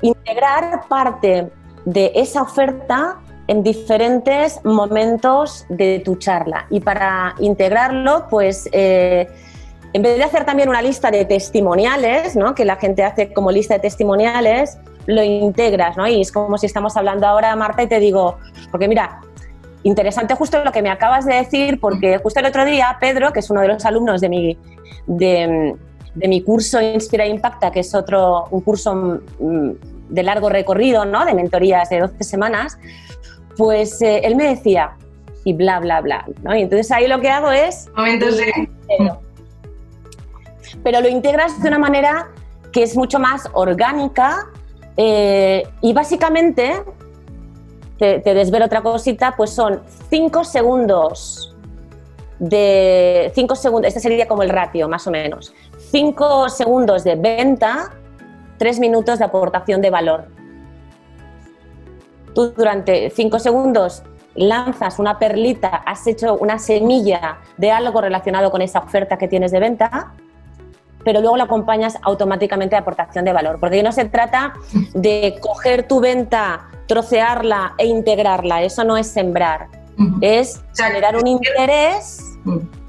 integrar 0.00 0.88
parte 0.88 1.50
de 1.84 2.10
esa 2.14 2.42
oferta 2.42 3.18
en 3.48 3.62
diferentes 3.62 4.64
momentos 4.64 5.66
de 5.68 6.00
tu 6.04 6.16
charla. 6.16 6.66
Y 6.70 6.80
para 6.80 7.34
integrarlo, 7.38 8.26
pues 8.28 8.68
eh, 8.72 9.28
en 9.92 10.02
vez 10.02 10.16
de 10.16 10.24
hacer 10.24 10.44
también 10.44 10.68
una 10.68 10.82
lista 10.82 11.10
de 11.10 11.24
testimoniales, 11.24 12.34
¿no? 12.34 12.54
que 12.54 12.64
la 12.64 12.76
gente 12.76 13.04
hace 13.04 13.32
como 13.32 13.52
lista 13.52 13.74
de 13.74 13.80
testimoniales, 13.80 14.78
lo 15.06 15.22
integras, 15.22 15.96
¿no? 15.96 16.06
Y 16.06 16.20
es 16.20 16.32
como 16.32 16.58
si 16.58 16.66
estamos 16.66 16.96
hablando 16.96 17.26
ahora, 17.26 17.54
Marta, 17.56 17.82
y 17.82 17.86
te 17.86 18.00
digo, 18.00 18.38
porque 18.70 18.88
mira, 18.88 19.20
interesante 19.82 20.34
justo 20.34 20.62
lo 20.64 20.72
que 20.72 20.82
me 20.82 20.90
acabas 20.90 21.24
de 21.24 21.34
decir, 21.34 21.80
porque 21.80 22.18
justo 22.18 22.40
el 22.40 22.46
otro 22.46 22.64
día 22.64 22.96
Pedro, 23.00 23.32
que 23.32 23.40
es 23.40 23.50
uno 23.50 23.60
de 23.60 23.68
los 23.68 23.84
alumnos 23.84 24.20
de 24.20 24.28
mi, 24.28 24.58
de, 25.06 25.76
mi 26.14 26.42
curso 26.42 26.80
Inspira 26.80 27.24
e 27.24 27.28
Impacta, 27.28 27.70
que 27.70 27.80
es 27.80 27.94
otro, 27.94 28.46
un 28.50 28.60
curso 28.62 29.20
mm, 29.38 29.70
de 30.08 30.22
largo 30.22 30.48
recorrido, 30.48 31.04
¿no? 31.04 31.24
De 31.24 31.34
mentorías 31.34 31.88
de 31.90 32.00
12 32.00 32.24
semanas, 32.24 32.78
pues 33.56 34.02
eh, 34.02 34.20
él 34.24 34.36
me 34.36 34.48
decía, 34.48 34.96
y 35.44 35.52
bla, 35.52 35.78
bla, 35.78 36.00
bla, 36.00 36.24
¿no? 36.42 36.54
Y 36.56 36.62
entonces 36.62 36.90
ahí 36.90 37.06
lo 37.06 37.20
que 37.20 37.30
hago 37.30 37.50
es... 37.50 37.88
Momentos 37.96 38.36
de... 38.36 38.68
Pero 40.82 41.00
lo 41.00 41.08
integras 41.08 41.60
de 41.62 41.68
una 41.68 41.78
manera 41.78 42.28
que 42.72 42.82
es 42.82 42.96
mucho 42.96 43.18
más 43.18 43.48
orgánica, 43.52 44.48
eh, 44.96 45.68
y 45.82 45.92
básicamente, 45.92 46.82
te, 47.98 48.20
desvelo 48.20 48.66
otra 48.66 48.82
cosita, 48.82 49.34
pues 49.36 49.50
son 49.50 49.82
5 50.10 50.44
segundos 50.44 51.54
de 52.38 53.32
5 53.34 53.54
segundos, 53.54 53.88
este 53.88 54.00
sería 54.00 54.28
como 54.28 54.42
el 54.42 54.50
ratio 54.50 54.88
más 54.88 55.06
o 55.06 55.10
menos, 55.10 55.54
5 55.90 56.48
segundos 56.48 57.04
de 57.04 57.16
venta, 57.16 57.92
3 58.58 58.80
minutos 58.80 59.18
de 59.18 59.24
aportación 59.24 59.80
de 59.80 59.90
valor. 59.90 60.26
Tú 62.34 62.52
durante 62.54 63.10
5 63.10 63.38
segundos 63.38 64.02
lanzas 64.34 64.98
una 64.98 65.18
perlita, 65.18 65.68
has 65.68 66.06
hecho 66.06 66.36
una 66.36 66.58
semilla 66.58 67.38
de 67.56 67.70
algo 67.70 68.02
relacionado 68.02 68.50
con 68.50 68.60
esa 68.60 68.80
oferta 68.80 69.16
que 69.16 69.28
tienes 69.28 69.50
de 69.50 69.60
venta 69.60 70.12
pero 71.06 71.20
luego 71.20 71.36
lo 71.36 71.44
acompañas 71.44 71.96
automáticamente 72.02 72.74
de 72.74 72.80
aportación 72.80 73.24
de 73.24 73.32
valor. 73.32 73.60
Porque 73.60 73.80
no 73.80 73.92
se 73.92 74.06
trata 74.06 74.54
de 74.92 75.36
coger 75.40 75.86
tu 75.86 76.00
venta, 76.00 76.68
trocearla 76.88 77.74
e 77.78 77.86
integrarla. 77.86 78.62
Eso 78.62 78.82
no 78.82 78.96
es 78.96 79.06
sembrar. 79.06 79.68
Es 80.20 80.64
generar 80.76 81.16
un 81.16 81.28
interés, 81.28 82.20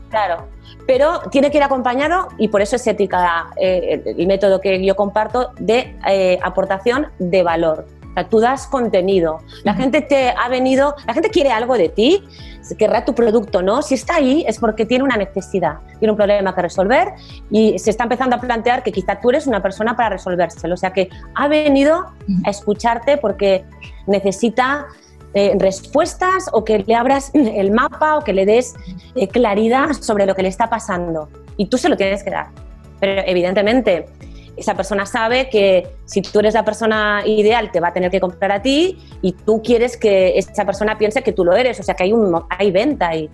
claro, 0.10 0.48
pero 0.88 1.22
tiene 1.30 1.52
que 1.52 1.58
ir 1.58 1.64
acompañado, 1.64 2.30
y 2.40 2.48
por 2.48 2.62
eso 2.62 2.76
es 2.76 2.88
ética 2.88 3.52
eh, 3.56 4.02
el 4.18 4.26
método 4.26 4.60
que 4.60 4.84
yo 4.84 4.96
comparto, 4.96 5.52
de 5.60 5.96
eh, 6.10 6.40
aportación 6.42 7.08
de 7.20 7.44
valor 7.44 7.86
tú 8.26 8.40
das 8.40 8.68
contenido. 8.68 9.40
La 9.64 9.74
gente 9.74 10.02
te 10.02 10.30
ha 10.30 10.48
venido, 10.50 10.96
la 11.06 11.14
gente 11.14 11.30
quiere 11.30 11.52
algo 11.52 11.78
de 11.78 11.90
ti, 11.90 12.24
querrá 12.76 13.06
tu 13.06 13.14
producto, 13.14 13.62
¿no? 13.62 13.82
Si 13.82 13.96
está 13.96 14.16
ahí 14.16 14.44
es 14.48 14.60
porque 14.60 14.86
tiene 14.86 15.04
una 15.04 15.18
necesidad, 15.18 15.80
tiene 16.00 16.12
un 16.12 16.18
problema 16.18 16.54
que 16.54 16.62
resolver 16.62 17.14
y 17.50 17.80
se 17.80 17.92
está 17.92 18.04
empezando 18.04 18.36
a 18.36 18.40
plantear 18.40 18.84
que 18.84 18.92
quizá 18.92 19.20
tú 19.20 19.30
eres 19.30 19.48
una 19.48 19.62
persona 19.62 19.96
para 19.96 20.10
resolvérselo. 20.10 20.74
O 20.74 20.78
sea 20.78 20.92
que 20.92 21.10
ha 21.36 21.48
venido 21.48 22.06
a 22.44 22.50
escucharte 22.50 23.18
porque 23.18 23.66
necesita 24.06 24.88
eh, 25.34 25.56
respuestas 25.60 26.50
o 26.52 26.64
que 26.64 26.80
le 26.80 26.96
abras 26.96 27.32
el 27.34 27.72
mapa 27.72 28.18
o 28.18 28.24
que 28.24 28.34
le 28.34 28.46
des 28.46 28.76
eh, 29.16 29.28
claridad 29.28 29.92
sobre 29.94 30.26
lo 30.26 30.36
que 30.36 30.42
le 30.42 30.50
está 30.50 30.70
pasando. 30.70 31.30
Y 31.58 31.68
tú 31.68 31.78
se 31.78 31.90
lo 31.90 31.98
tienes 31.98 32.24
que 32.24 32.32
dar. 32.32 32.48
Pero 33.00 33.22
evidentemente 33.26 34.08
esa 34.58 34.76
persona 34.76 35.06
sabe 35.06 35.50
que 35.50 35.88
si 36.06 36.22
tú 36.22 36.40
eres 36.40 36.54
la 36.54 36.66
persona 36.66 37.22
ideal 37.26 37.72
te 37.72 37.80
va 37.80 37.90
a 37.90 37.94
tener 37.94 38.12
que 38.12 38.20
comprar 38.20 38.52
a 38.52 38.62
ti 38.62 38.98
y 39.22 39.34
tú 39.34 39.62
quieres 39.62 39.98
que 39.98 40.38
esa 40.38 40.66
persona 40.66 40.98
piense 40.98 41.22
que 41.22 41.32
tú 41.32 41.46
lo 41.46 41.56
eres, 41.56 41.80
o 41.80 41.84
sea 41.84 41.96
que 41.96 42.04
hay, 42.04 42.14
un, 42.14 42.44
hay 42.50 42.72
venta 42.72 43.16
y, 43.16 43.30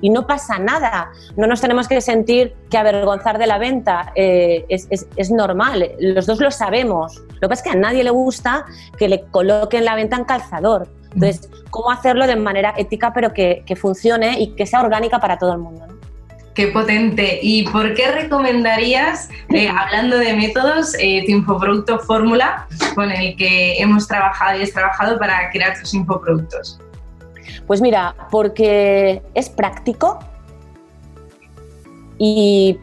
y 0.00 0.10
no 0.10 0.26
pasa 0.26 0.58
nada, 0.58 1.10
no 1.36 1.46
nos 1.46 1.60
tenemos 1.60 1.88
que 1.88 2.00
sentir 2.00 2.54
que 2.70 2.78
avergonzar 2.78 3.38
de 3.38 3.46
la 3.46 3.58
venta 3.58 4.12
eh, 4.14 4.64
es, 4.68 4.88
es, 4.90 5.30
normal, 5.30 5.92
los 5.98 6.26
dos 6.26 6.40
lo 6.40 6.50
sabemos, 6.50 7.16
lo 7.16 7.40
que 7.40 7.48
pasa 7.48 7.62
es 7.62 7.72
que 7.72 7.76
a 7.76 7.80
nadie 7.80 8.04
le 8.04 8.10
gusta 8.10 8.64
que 8.96 9.08
le 9.08 9.22
coloquen 9.26 9.84
la 9.84 9.96
venta 9.96 10.16
en 10.16 10.24
calzador, 10.24 10.88
entonces, 11.14 11.50
¿cómo 11.70 11.90
hacerlo 11.90 12.26
de 12.26 12.36
manera 12.36 12.74
ética 12.76 13.12
pero 13.12 13.32
que, 13.32 13.64
funcione 13.76 14.40
y 14.40 14.54
que 14.54 14.66
sea 14.66 14.80
orgánica 14.80 15.18
para 15.18 15.38
todo 15.38 15.52
el 15.52 15.58
mundo? 15.58 15.86
Qué 16.58 16.66
potente. 16.66 17.38
¿Y 17.40 17.68
por 17.68 17.94
qué 17.94 18.10
recomendarías, 18.10 19.30
eh, 19.50 19.68
hablando 19.78 20.18
de 20.18 20.32
métodos, 20.32 20.92
eh, 20.98 21.22
tu 21.24 21.30
infoproducto 21.30 22.00
fórmula 22.00 22.66
con 22.96 23.12
el 23.12 23.36
que 23.36 23.80
hemos 23.80 24.08
trabajado 24.08 24.58
y 24.58 24.64
has 24.64 24.72
trabajado 24.72 25.20
para 25.20 25.50
crear 25.52 25.78
tus 25.78 25.94
infoproductos? 25.94 26.80
Pues 27.68 27.80
mira, 27.80 28.12
porque 28.32 29.22
es 29.34 29.48
práctico 29.48 30.18
y 32.18 32.76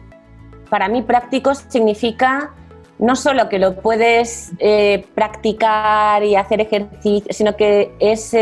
para 0.70 0.88
mí 0.88 1.02
práctico 1.02 1.54
significa 1.54 2.54
no 2.98 3.14
solo 3.14 3.50
que 3.50 3.58
lo 3.58 3.76
puedes 3.82 4.52
eh, 4.58 5.04
practicar 5.14 6.24
y 6.24 6.34
hacer 6.34 6.62
ejercicio, 6.62 7.30
sino 7.30 7.58
que 7.58 7.92
es, 7.98 8.34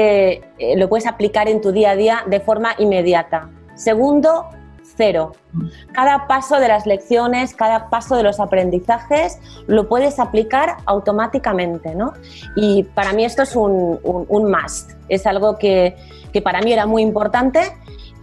lo 0.77 0.89
puedes 0.89 1.09
aplicar 1.09 1.49
en 1.49 1.61
tu 1.61 1.73
día 1.73 1.91
a 1.91 1.97
día 1.97 2.23
de 2.25 2.39
forma 2.39 2.77
inmediata. 2.79 3.51
Segundo, 3.75 4.49
cero. 4.97 5.33
Cada 5.93 6.27
paso 6.27 6.59
de 6.59 6.69
las 6.69 6.87
lecciones, 6.87 7.55
cada 7.55 7.91
paso 7.91 8.17
de 8.17 8.23
los 8.23 8.41
aprendizajes 8.41 9.39
lo 9.67 9.89
puedes 9.89 10.19
aplicar 10.19 10.77
automáticamente, 10.87 11.95
¿no? 11.95 12.13
Y 12.57 12.85
para 12.85 13.13
mí 13.13 13.25
esto 13.25 13.43
es 13.43 13.57
un, 13.57 13.99
un, 14.03 14.51
must, 14.51 14.93
es 15.09 15.27
algo 15.27 15.59
que, 15.59 15.97
que, 16.33 16.43
para 16.43 16.61
mí 16.61 16.73
era 16.73 16.87
muy 16.87 17.03
importante 17.03 17.61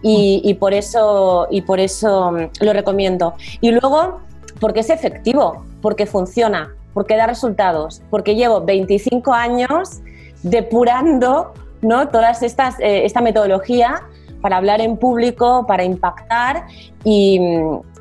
y, 0.02 0.54
por 0.54 0.74
eso, 0.74 1.46
y 1.50 1.62
por 1.62 1.80
eso 1.80 2.32
mm, 2.32 2.64
lo 2.64 2.72
recomiendo. 2.72 3.34
Y 3.60 3.70
luego, 3.70 4.20
porque 4.60 4.80
es 4.80 4.90
efectivo, 4.90 5.64
porque 5.80 6.06
funciona, 6.06 6.74
porque 6.92 7.16
da 7.16 7.26
resultados, 7.26 8.02
porque 8.10 8.34
llevo 8.34 8.60
25 8.62 9.32
años 9.32 10.00
depurando 10.42 11.52
¿no? 11.82 12.08
estas, 12.42 12.78
eh, 12.80 13.04
esta 13.04 13.20
metodología 13.20 14.02
para 14.42 14.58
hablar 14.58 14.82
en 14.82 14.98
público, 14.98 15.64
para 15.66 15.84
impactar 15.84 16.66
y, 17.04 17.40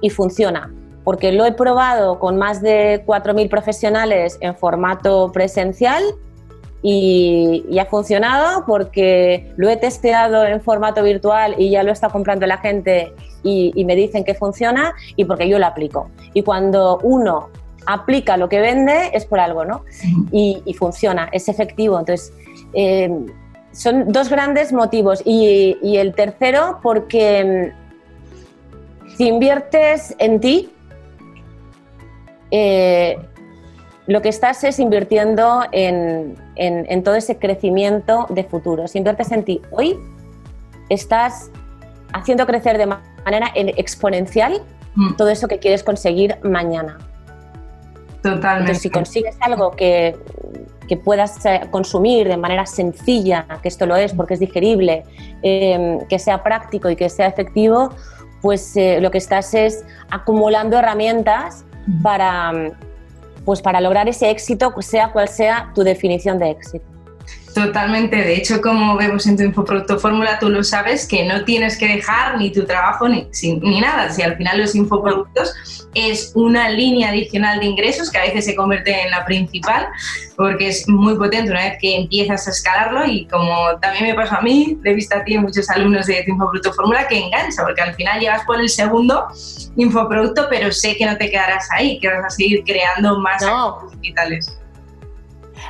funciona. 0.09 0.73
Porque 1.05 1.31
lo 1.31 1.45
he 1.45 1.53
probado 1.53 2.19
con 2.19 2.37
más 2.37 2.61
de 2.61 3.03
4.000 3.05 3.49
profesionales 3.49 4.37
en 4.41 4.55
formato 4.55 5.31
presencial 5.31 6.03
y, 6.81 7.77
ha 7.79 7.85
funcionado 7.85 8.65
porque 8.65 9.53
lo 9.55 9.69
he 9.69 9.77
testeado 9.77 10.43
en 10.45 10.61
formato 10.61 11.01
virtual 11.03 11.55
y 11.57 11.69
ya 11.69 11.83
lo 11.83 11.91
está 11.91 12.09
comprando 12.09 12.45
la 12.45 12.57
gente 12.57 13.13
y, 13.43 13.85
me 13.85 13.95
dicen 13.95 14.23
que 14.23 14.33
funciona 14.33 14.93
y 15.15 15.25
porque 15.25 15.47
yo 15.47 15.59
lo 15.59 15.67
aplico. 15.67 16.09
Y 16.33 16.41
cuando 16.41 16.99
uno 17.03 17.49
aplica 17.87 18.37
lo 18.37 18.47
que 18.47 18.59
vende 18.59 19.09
es 19.13 19.25
por 19.25 19.39
algo, 19.39 19.65
¿no? 19.65 19.83
Y, 20.31 20.75
funciona, 20.77 21.29
es 21.31 21.47
efectivo. 21.49 21.99
Entonces, 21.99 22.33
eh, 22.73 23.09
son 23.71 24.11
dos 24.11 24.29
grandes 24.29 24.73
motivos. 24.73 25.21
Y, 25.25 25.97
el 25.97 26.13
tercero, 26.13 26.79
porque 26.81 27.73
mm, 29.05 29.15
si 29.17 29.27
inviertes 29.27 30.15
en 30.19 30.39
ti, 30.39 30.69
eh, 32.51 33.17
lo 34.07 34.21
que 34.21 34.29
estás 34.29 34.63
es 34.63 34.79
invirtiendo 34.79 35.61
en, 35.71 36.35
todo 37.03 37.15
ese 37.15 37.37
crecimiento 37.37 38.27
de 38.29 38.43
futuro. 38.43 38.87
Si 38.87 38.97
inviertes 38.97 39.31
en 39.31 39.43
ti 39.43 39.61
hoy, 39.71 39.97
estás 40.89 41.49
haciendo 42.13 42.45
crecer 42.45 42.77
de 42.77 42.87
manera 42.87 43.51
exponencial 43.55 44.61
mm. 44.95 45.15
todo 45.15 45.29
eso 45.29 45.47
que 45.47 45.59
quieres 45.59 45.83
conseguir 45.83 46.37
mañana. 46.43 46.97
Totalmente. 48.21 48.75
si 48.75 48.91
consigues 48.91 49.35
algo 49.41 49.71
que, 49.71 50.15
puedas 50.97 51.45
eh, 51.45 51.61
consumir 51.71 52.27
de 52.27 52.37
manera 52.37 52.65
sencilla, 52.65 53.45
que 53.61 53.67
esto 53.67 53.85
lo 53.85 53.95
es 53.95 54.13
porque 54.13 54.35
es 54.35 54.39
digerible, 54.39 55.03
em, 55.41 55.99
que 56.07 56.19
sea 56.19 56.43
práctico 56.43 56.89
y 56.89 56.95
que 56.95 57.09
sea 57.09 57.27
efectivo, 57.27 57.89
pues 58.41 58.75
eh, 58.75 58.99
lo 59.01 59.11
que 59.11 59.17
estás 59.17 59.53
es 59.53 59.85
acumulando 60.09 60.77
herramientas 60.77 61.63
para, 62.01 62.51
pues 63.45 63.61
para 63.61 63.79
lograr 63.81 64.09
ese 64.09 64.29
éxito, 64.29 64.73
sea 64.81 65.11
cual 65.11 65.27
sea 65.27 65.71
tu 65.73 65.83
definición 65.83 66.39
de 66.39 66.51
éxito. 66.51 66.90
Totalmente, 67.53 68.15
de 68.15 68.35
hecho, 68.35 68.61
como 68.61 68.95
vemos 68.95 69.27
en 69.27 69.35
tu 69.35 69.43
infoproducto 69.43 69.99
fórmula, 69.99 70.39
tú 70.39 70.49
lo 70.49 70.63
sabes 70.63 71.05
que 71.05 71.25
no 71.25 71.43
tienes 71.43 71.77
que 71.77 71.87
dejar 71.87 72.37
ni 72.37 72.49
tu 72.51 72.65
trabajo 72.65 73.09
ni, 73.09 73.27
ni 73.61 73.81
nada. 73.81 74.09
Si 74.09 74.21
al 74.21 74.37
final 74.37 74.59
los 74.59 74.73
infoproductos 74.73 75.53
es 75.93 76.31
una 76.35 76.69
línea 76.69 77.09
adicional 77.09 77.59
de 77.59 77.65
ingresos 77.65 78.09
que 78.09 78.17
a 78.17 78.23
veces 78.23 78.45
se 78.45 78.55
convierte 78.55 79.01
en 79.01 79.11
la 79.11 79.25
principal, 79.25 79.87
porque 80.37 80.69
es 80.69 80.87
muy 80.87 81.15
potente 81.15 81.51
una 81.51 81.65
vez 81.65 81.77
que 81.81 81.97
empiezas 81.97 82.47
a 82.47 82.51
escalarlo 82.51 83.05
y 83.05 83.25
como 83.25 83.77
también 83.81 84.05
me 84.05 84.13
pasó 84.13 84.35
a 84.35 84.41
mí, 84.41 84.79
he 84.85 84.93
visto 84.93 85.17
a 85.17 85.23
ti 85.23 85.37
muchos 85.37 85.69
alumnos 85.69 86.05
de 86.05 86.23
tu 86.23 86.31
infoproducto 86.31 86.73
fórmula 86.73 87.07
que 87.07 87.17
engancha, 87.17 87.63
porque 87.63 87.81
al 87.81 87.93
final 87.95 88.19
llegas 88.19 88.45
por 88.45 88.61
el 88.61 88.69
segundo 88.69 89.27
infoproducto, 89.75 90.47
pero 90.49 90.71
sé 90.71 90.95
que 90.95 91.05
no 91.05 91.17
te 91.17 91.29
quedarás 91.29 91.67
ahí, 91.71 91.99
que 91.99 92.07
vas 92.07 92.23
a 92.25 92.29
seguir 92.29 92.63
creando 92.63 93.19
más 93.19 93.41
no. 93.41 93.89
digitales. 93.99 94.60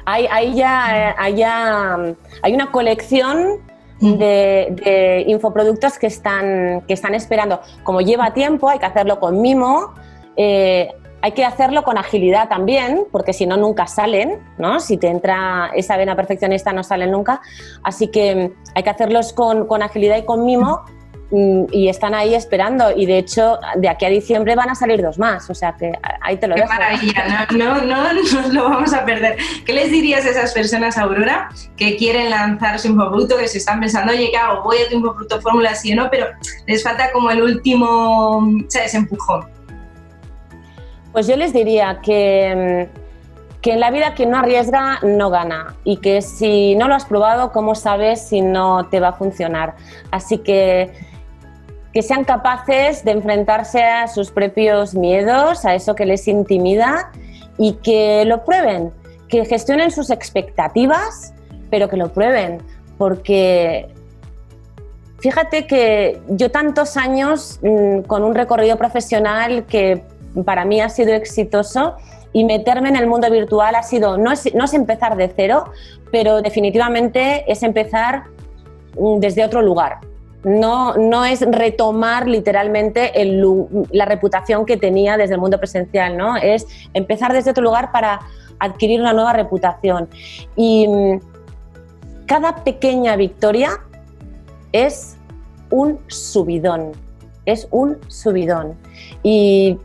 Hay, 0.06 0.56
ya, 0.56 1.16
hay, 1.18 1.42
hay 1.44 2.54
una 2.54 2.72
colección 2.72 3.60
de, 4.00 5.24
infoproductos 5.28 5.98
que 5.98 6.08
están, 6.08 6.82
que 6.88 6.94
están 6.94 7.16
esperando. 7.16 7.62
Como 7.84 8.02
lleva 8.02 8.34
tiempo, 8.34 8.70
hay 8.70 8.80
que 8.80 8.86
hacerlo 8.86 9.20
con 9.20 9.42
mimo. 9.42 9.94
Eh, 10.36 10.90
hay 11.24 11.34
que 11.34 11.46
hacerlo 11.46 11.84
con 11.84 12.00
agilidad 12.00 12.50
también, 12.50 13.06
porque 13.12 13.32
si 13.32 13.46
no, 13.46 13.56
nunca 13.56 13.86
salen, 13.86 14.40
¿no? 14.58 14.80
Si 14.80 14.98
te 14.98 15.08
entra 15.08 15.70
esa 15.76 15.96
vena 15.96 16.16
perfeccionista, 16.16 16.74
no 16.74 16.84
salen 16.84 17.12
nunca. 17.12 17.42
Así 17.84 18.08
que 18.08 18.52
hay 18.74 18.84
que 18.84 18.90
hacerlos 18.90 19.32
con, 19.34 19.68
con 19.68 19.84
agilidad 19.84 20.18
y 20.18 20.26
con 20.26 20.46
mimo, 20.46 20.82
y 21.32 21.88
están 21.88 22.14
ahí 22.14 22.36
esperando 22.36 22.92
y 22.96 23.06
de 23.06 23.18
hecho 23.18 23.58
de 23.76 23.88
aquí 23.88 24.06
a 24.06 24.10
diciembre 24.10 24.54
van 24.56 24.70
a 24.70 24.76
salir 24.76 25.02
dos 25.02 25.18
más, 25.18 25.50
o 25.50 25.56
sea 25.56 25.76
que 25.78 25.94
ahí 26.20 26.36
te 26.38 26.48
lo 26.48 26.56
Qué 26.56 26.66
maravilla, 26.66 27.48
no, 27.52 27.82
no, 27.82 28.14
no 28.14 28.14
nos 28.34 28.54
lo 28.54 28.64
vamos 28.66 28.94
a 28.94 29.06
perder. 29.06 29.38
¿Qué 29.66 29.74
les 29.74 29.92
dirías 29.92 30.26
a 30.26 30.32
esas 30.32 30.54
personas, 30.54 30.98
Aurora, 30.98 31.50
que 31.78 31.96
quieren 31.96 32.30
lanzar 32.30 32.78
su 32.80 32.90
infoproducto, 32.90 33.38
que 33.38 33.48
se 33.48 33.60
están 33.60 33.80
pensando, 33.80 34.12
oye, 34.12 34.30
¿qué 34.30 34.38
hago? 34.38 34.64
Voy 34.64 34.78
a 34.86 34.90
tu 34.90 34.96
infoproducto 34.96 35.42
fórmula 35.42 35.74
sí 35.74 35.94
o 35.94 35.96
no, 35.96 36.10
pero 36.12 36.28
les 36.68 36.84
falta 36.84 37.12
como 37.12 37.32
el 37.32 37.42
último, 37.42 38.46
¿sabes? 38.68 38.94
Empujón. 38.94 39.46
Pues 41.14 41.28
yo 41.28 41.38
les 41.38 41.54
diría 41.54 42.00
que 42.02 42.88
mm, 42.90 43.02
que 43.62 43.74
en 43.74 43.80
la 43.80 43.92
vida 43.92 44.14
quien 44.16 44.32
no 44.32 44.40
arriesga 44.40 45.00
no 45.04 45.30
gana 45.30 45.76
y 45.84 45.98
que 45.98 46.22
si 46.22 46.76
no 46.76 46.88
lo 46.88 46.96
has 46.96 47.06
probado, 47.06 47.52
¿cómo 47.52 47.76
sabes 47.76 48.28
si 48.28 48.42
no 48.42 48.88
te 48.88 49.00
va 49.00 49.10
a 49.10 49.14
funcionar? 49.14 49.76
Así 50.10 50.40
que 50.40 50.92
que 51.94 52.02
sean 52.02 52.24
capaces 52.24 53.04
de 53.04 53.12
enfrentarse 53.12 53.84
a 53.84 54.08
sus 54.08 54.32
propios 54.32 54.96
miedos, 54.96 55.66
a 55.66 55.76
eso 55.76 55.96
que 55.96 56.06
les 56.06 56.28
intimida 56.28 57.12
y 57.58 57.74
que 57.74 58.24
lo 58.26 58.44
prueben, 58.46 58.92
que 59.28 59.46
gestionen 59.46 59.92
sus 59.92 60.10
expectativas, 60.10 61.34
pero 61.70 61.90
que 61.90 61.98
lo 61.98 62.14
prueben, 62.14 62.60
porque 62.98 63.90
fíjate 65.20 65.68
que 65.68 66.22
yo 66.30 66.50
tantos 66.50 66.98
años 66.98 67.60
mm, 67.62 68.02
con 68.02 68.24
un 68.24 68.36
recorrido 68.36 68.78
profesional 68.78 69.66
que 69.66 70.04
para 70.46 70.66
mí 70.66 70.82
ha 70.82 70.90
sido 70.90 71.14
exitoso 71.14 71.96
y 72.34 72.46
meterme 72.46 72.90
en 72.90 72.96
el 72.96 73.08
mundo 73.08 73.30
virtual 73.30 73.76
ha 73.76 73.84
sido, 73.84 74.18
no 74.18 74.32
es, 74.32 74.54
no 74.56 74.64
es 74.64 74.74
empezar 74.74 75.18
de 75.18 75.32
cero, 75.36 75.66
pero 76.12 76.42
definitivamente 76.42 77.44
es 77.52 77.64
empezar 77.64 78.24
mm, 78.98 79.20
desde 79.20 79.44
otro 79.44 79.62
lugar, 79.62 80.00
no, 80.44 80.96
no 80.96 81.26
es 81.26 81.42
retomar 81.42 82.28
literalmente 82.28 83.12
la 83.92 84.06
reputación 84.06 84.66
que 84.66 84.78
tenía 84.78 85.18
desde 85.18 85.36
el 85.36 85.42
mundo 85.42 85.58
presencial, 85.60 86.18
¿no? 86.18 86.38
Es 86.38 86.66
empezar 86.94 87.34
desde 87.34 87.52
otro 87.52 87.64
lugar 87.64 87.92
para 87.92 88.20
adquirir 88.60 89.02
una 89.02 89.14
nueva 89.14 89.34
reputación. 89.34 90.10
Y 90.56 90.88
mm, 90.88 91.20
cada 92.26 92.64
pequeña 92.64 93.16
victoria 93.16 93.80
es 94.72 95.18
un 95.70 96.00
subidón, 96.08 96.94
es 97.46 97.68
un 97.72 97.98
subidón. 98.08 98.76
Y 99.22 99.78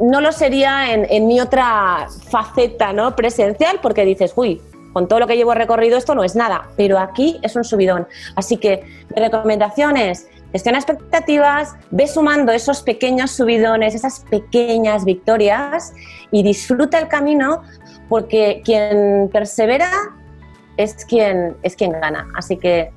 no 0.00 0.20
lo 0.20 0.32
sería 0.32 0.92
en, 0.92 1.06
en 1.10 1.26
mi 1.28 1.40
otra 1.40 2.08
faceta 2.30 2.92
¿no? 2.92 3.14
presencial 3.14 3.78
porque 3.80 4.04
dices, 4.04 4.32
uy, 4.34 4.60
con 4.92 5.08
todo 5.08 5.20
lo 5.20 5.26
que 5.26 5.36
llevo 5.36 5.54
recorrido 5.54 5.96
esto 5.96 6.14
no 6.14 6.24
es 6.24 6.36
nada, 6.36 6.68
pero 6.76 6.98
aquí 6.98 7.38
es 7.42 7.56
un 7.56 7.64
subidón. 7.64 8.06
Así 8.36 8.56
que 8.56 8.84
mi 9.14 9.22
recomendación 9.22 9.96
es, 9.96 10.28
expectativas, 10.52 11.74
ve 11.90 12.06
sumando 12.06 12.52
esos 12.52 12.82
pequeños 12.82 13.30
subidones, 13.30 13.94
esas 13.94 14.20
pequeñas 14.30 15.04
victorias 15.04 15.92
y 16.30 16.42
disfruta 16.42 16.98
el 16.98 17.08
camino 17.08 17.62
porque 18.08 18.60
quien 18.64 19.30
persevera 19.32 19.90
es 20.76 21.04
quien, 21.04 21.56
es 21.62 21.76
quien 21.76 21.92
gana. 21.92 22.28
Así 22.36 22.56
que 22.56 22.90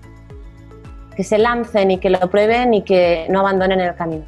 que 1.16 1.24
se 1.24 1.38
lancen 1.38 1.92
y 1.92 2.00
que 2.00 2.10
lo 2.10 2.20
prueben 2.30 2.74
y 2.74 2.84
que 2.84 3.26
no 3.30 3.40
abandonen 3.40 3.80
el 3.80 3.96
camino. 3.96 4.26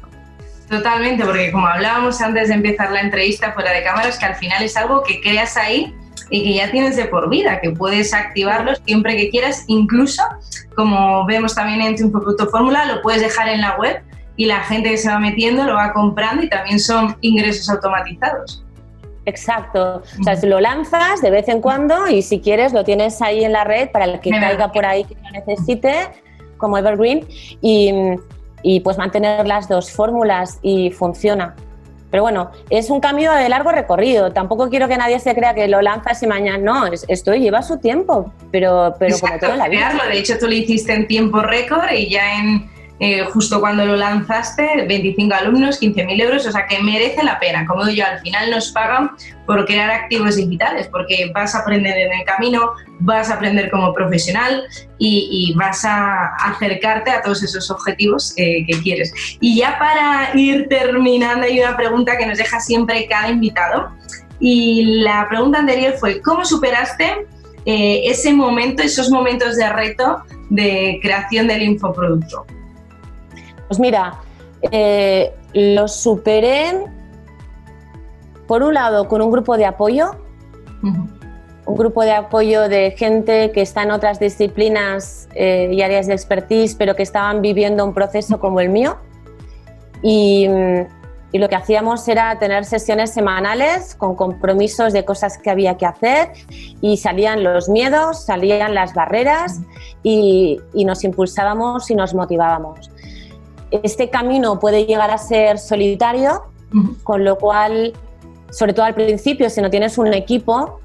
Totalmente, 0.68 1.24
porque 1.24 1.50
como 1.50 1.66
hablábamos 1.66 2.20
antes 2.20 2.48
de 2.48 2.54
empezar 2.54 2.90
la 2.90 3.00
entrevista 3.00 3.52
fuera 3.52 3.72
de 3.72 3.82
cámaras, 3.82 4.18
que 4.18 4.26
al 4.26 4.34
final 4.34 4.62
es 4.62 4.76
algo 4.76 5.02
que 5.02 5.20
creas 5.20 5.56
ahí 5.56 5.94
y 6.30 6.44
que 6.44 6.54
ya 6.54 6.70
tienes 6.70 6.96
de 6.96 7.06
por 7.06 7.28
vida, 7.28 7.60
que 7.60 7.70
puedes 7.70 8.12
activarlos 8.12 8.80
siempre 8.84 9.16
que 9.16 9.30
quieras, 9.30 9.64
incluso 9.66 10.22
como 10.76 11.26
vemos 11.26 11.54
también 11.54 11.80
en 11.80 11.96
tu 11.96 12.04
Infoproducto 12.04 12.48
Fórmula, 12.48 12.84
lo 12.86 13.02
puedes 13.02 13.22
dejar 13.22 13.48
en 13.48 13.60
la 13.60 13.76
web 13.76 14.02
y 14.36 14.46
la 14.46 14.60
gente 14.60 14.90
que 14.90 14.96
se 14.96 15.08
va 15.08 15.18
metiendo 15.18 15.64
lo 15.64 15.74
va 15.74 15.92
comprando 15.92 16.42
y 16.42 16.48
también 16.48 16.78
son 16.78 17.16
ingresos 17.20 17.68
automatizados. 17.68 18.64
Exacto. 19.24 20.02
O 20.20 20.22
sea, 20.22 20.34
lo 20.44 20.60
lanzas 20.60 21.20
de 21.20 21.30
vez 21.30 21.48
en 21.48 21.60
cuando 21.60 22.08
y 22.08 22.22
si 22.22 22.40
quieres 22.40 22.72
lo 22.72 22.84
tienes 22.84 23.20
ahí 23.20 23.44
en 23.44 23.52
la 23.52 23.64
red 23.64 23.90
para 23.90 24.06
el 24.06 24.20
que 24.20 24.30
caiga 24.30 24.72
por 24.72 24.86
ahí 24.86 25.04
que 25.04 25.14
lo 25.16 25.30
necesite, 25.30 26.08
como 26.56 26.78
Evergreen, 26.78 27.26
y, 27.60 27.92
y 28.62 28.80
pues 28.80 28.96
mantener 28.96 29.46
las 29.46 29.68
dos 29.68 29.90
fórmulas 29.90 30.58
y 30.62 30.90
funciona. 30.92 31.54
Pero 32.10 32.22
bueno, 32.22 32.50
es 32.70 32.90
un 32.90 33.00
cambio 33.00 33.32
de 33.32 33.48
largo 33.48 33.70
recorrido. 33.70 34.32
Tampoco 34.32 34.70
quiero 34.70 34.88
que 34.88 34.96
nadie 34.96 35.20
se 35.20 35.34
crea 35.34 35.54
que 35.54 35.68
lo 35.68 35.82
lanzas 35.82 36.22
y 36.22 36.26
mañana. 36.26 36.58
No, 36.58 36.86
esto 36.86 37.34
lleva 37.34 37.62
su 37.62 37.78
tiempo, 37.78 38.32
pero, 38.50 38.94
pero 38.98 39.18
como 39.18 39.38
todo 39.38 39.56
la 39.56 39.68
vida. 39.68 39.92
De 40.10 40.18
hecho, 40.18 40.38
tú 40.38 40.46
lo 40.46 40.54
hiciste 40.54 40.94
en 40.94 41.06
tiempo 41.06 41.40
récord 41.40 41.90
y 41.92 42.08
ya 42.08 42.38
en 42.40 42.77
eh, 43.00 43.24
justo 43.32 43.60
cuando 43.60 43.86
lo 43.86 43.96
lanzaste, 43.96 44.84
25 44.88 45.34
alumnos, 45.34 45.80
15.000 45.80 46.22
euros, 46.22 46.46
o 46.46 46.52
sea 46.52 46.66
que 46.66 46.82
merece 46.82 47.22
la 47.22 47.38
pena. 47.38 47.64
Como 47.66 47.84
digo 47.84 47.98
yo, 47.98 48.06
al 48.06 48.20
final 48.20 48.50
nos 48.50 48.72
pagan 48.72 49.12
por 49.46 49.64
crear 49.66 49.90
activos 49.90 50.36
digitales, 50.36 50.88
porque 50.88 51.30
vas 51.32 51.54
a 51.54 51.60
aprender 51.60 51.96
en 51.96 52.12
el 52.12 52.24
camino, 52.24 52.72
vas 52.98 53.30
a 53.30 53.34
aprender 53.34 53.70
como 53.70 53.94
profesional 53.94 54.64
y, 54.98 55.54
vas 55.56 55.84
a 55.84 56.34
acercarte 56.44 57.10
a 57.10 57.22
todos 57.22 57.42
esos 57.42 57.70
objetivos 57.70 58.34
que 58.36 58.80
quieres. 58.82 59.12
Y 59.40 59.58
ya 59.58 59.78
para 59.78 60.30
ir 60.34 60.68
terminando, 60.68 61.46
hay 61.46 61.60
una 61.60 61.76
pregunta 61.76 62.18
que 62.18 62.26
nos 62.26 62.38
deja 62.38 62.60
siempre 62.60 63.06
cada 63.06 63.30
invitado. 63.30 63.92
Y 64.40 65.02
la 65.02 65.28
pregunta 65.28 65.58
anterior 65.58 65.94
fue, 65.98 66.20
¿cómo 66.20 66.44
superaste 66.44 67.26
eh, 67.64 68.02
ese 68.04 68.32
momento, 68.32 68.82
esos 68.82 69.10
momentos 69.10 69.56
de 69.56 69.68
reto 69.68 70.22
de 70.48 70.98
creación 71.02 71.48
del 71.48 71.62
infoproducto? 71.62 72.46
Pues 73.68 73.78
mira, 73.78 74.20
eh, 74.72 75.32
lo 75.52 75.88
superé, 75.88 76.86
por 78.46 78.62
un 78.62 78.74
lado, 78.74 79.08
con 79.08 79.22
un 79.22 79.30
grupo 79.30 79.56
de 79.56 79.66
apoyo, 79.66 80.12
un 80.82 81.76
grupo 81.76 82.02
de 82.02 82.12
apoyo 82.12 82.68
de 82.68 82.92
gente 82.92 83.52
que 83.52 83.60
está 83.60 83.82
en 83.82 83.90
otras 83.90 84.18
disciplinas 84.18 85.28
eh, 85.34 85.68
y 85.70 85.82
áreas 85.82 86.06
de 86.06 86.14
expertise, 86.14 86.74
pero 86.74 86.96
que 86.96 87.02
estaban 87.02 87.42
viviendo 87.42 87.84
un 87.84 87.92
proceso 87.92 88.40
como 88.40 88.60
el 88.60 88.70
mío. 88.70 88.96
Y, 90.02 90.48
y, 91.32 91.38
lo 91.38 91.48
que 91.48 91.56
hacíamos 91.56 92.06
era 92.08 92.38
tener 92.38 92.64
sesiones 92.64 93.12
semanales 93.12 93.94
con 93.96 94.14
compromisos 94.14 94.92
de 94.94 95.04
cosas 95.04 95.36
que 95.36 95.50
había 95.50 95.76
que 95.76 95.84
hacer 95.84 96.30
y 96.80 96.96
salían 96.96 97.42
los 97.42 97.68
miedos, 97.68 98.24
salían 98.24 98.74
las 98.74 98.94
barreras 98.94 99.60
y, 100.02 100.58
y 100.72 100.84
nos 100.84 101.04
impulsábamos 101.04 101.90
y 101.90 101.96
nos 101.96 102.14
motivábamos. 102.14 102.90
Este 103.70 104.10
camino 104.10 104.58
puede 104.58 104.86
llegar 104.86 105.10
a 105.10 105.18
ser 105.18 105.58
solitario, 105.58 106.44
con 107.02 107.24
lo 107.24 107.38
cual, 107.38 107.92
sobre 108.50 108.72
todo 108.72 108.84
al 108.84 108.94
principio, 108.94 109.48
si 109.50 109.60
no 109.60 109.70
tienes 109.70 109.98
un 109.98 110.12
equipo, 110.12 110.80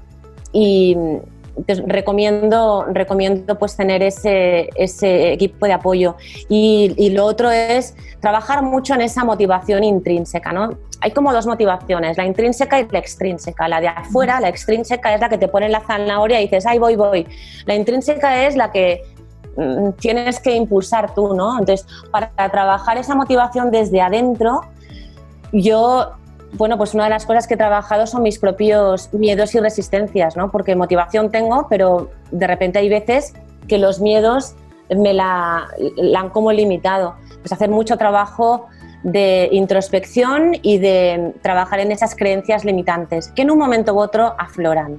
y 0.52 0.96
te 1.66 1.74
recomiendo, 1.86 2.84
recomiendo 2.90 3.58
pues 3.58 3.76
tener 3.76 4.02
ese, 4.02 4.70
ese 4.74 5.32
equipo 5.32 5.66
de 5.66 5.72
apoyo. 5.72 6.16
Y, 6.48 6.94
y, 6.96 7.10
lo 7.10 7.24
otro 7.24 7.50
es 7.50 7.94
trabajar 8.20 8.62
mucho 8.62 8.94
en 8.94 9.02
esa 9.02 9.24
motivación 9.24 9.84
intrínseca, 9.84 10.52
¿no? 10.52 10.76
Hay 11.00 11.12
como 11.12 11.32
dos 11.32 11.46
motivaciones, 11.46 12.16
la 12.16 12.24
intrínseca 12.24 12.80
y 12.80 12.88
la 12.90 12.98
extrínseca. 12.98 13.68
La 13.68 13.80
de 13.80 13.88
afuera, 13.88 14.40
la 14.40 14.48
extrínseca 14.48 15.14
es 15.14 15.20
la 15.20 15.28
que 15.28 15.38
te 15.38 15.48
pone 15.48 15.68
la 15.68 15.80
zanahoria 15.80 16.40
y 16.40 16.44
dices, 16.44 16.66
ay, 16.66 16.78
voy, 16.78 16.96
voy. 16.96 17.26
La 17.66 17.74
intrínseca 17.74 18.46
es 18.46 18.56
la 18.56 18.72
que 18.72 19.02
tienes 19.98 20.40
que 20.40 20.54
impulsar 20.54 21.14
tú, 21.14 21.34
¿no? 21.34 21.58
Entonces, 21.58 21.86
para 22.10 22.30
trabajar 22.50 22.98
esa 22.98 23.14
motivación 23.14 23.70
desde 23.70 24.00
adentro, 24.00 24.62
yo 25.52 26.12
bueno, 26.56 26.78
pues 26.78 26.94
una 26.94 27.04
de 27.04 27.10
las 27.10 27.26
cosas 27.26 27.46
que 27.46 27.54
he 27.54 27.56
trabajado 27.56 28.06
son 28.06 28.22
mis 28.22 28.38
propios 28.38 29.12
miedos 29.12 29.54
y 29.54 29.60
resistencias, 29.60 30.36
¿no? 30.36 30.50
Porque 30.50 30.76
motivación 30.76 31.30
tengo, 31.30 31.66
pero 31.68 32.10
de 32.30 32.46
repente 32.46 32.78
hay 32.78 32.88
veces 32.88 33.34
que 33.66 33.78
los 33.78 34.00
miedos 34.00 34.54
me 34.88 35.12
la, 35.14 35.66
han 36.16 36.30
como 36.30 36.52
limitado. 36.52 37.16
Pues 37.40 37.52
hacer 37.52 37.70
mucho 37.70 37.96
trabajo 37.96 38.66
de 39.02 39.48
introspección 39.52 40.52
y 40.62 40.78
de 40.78 41.34
trabajar 41.42 41.80
en 41.80 41.92
esas 41.92 42.14
creencias 42.14 42.64
limitantes 42.64 43.28
que 43.32 43.42
en 43.42 43.50
un 43.50 43.58
momento 43.58 43.92
u 43.92 43.98
otro 43.98 44.34
afloran. 44.38 44.98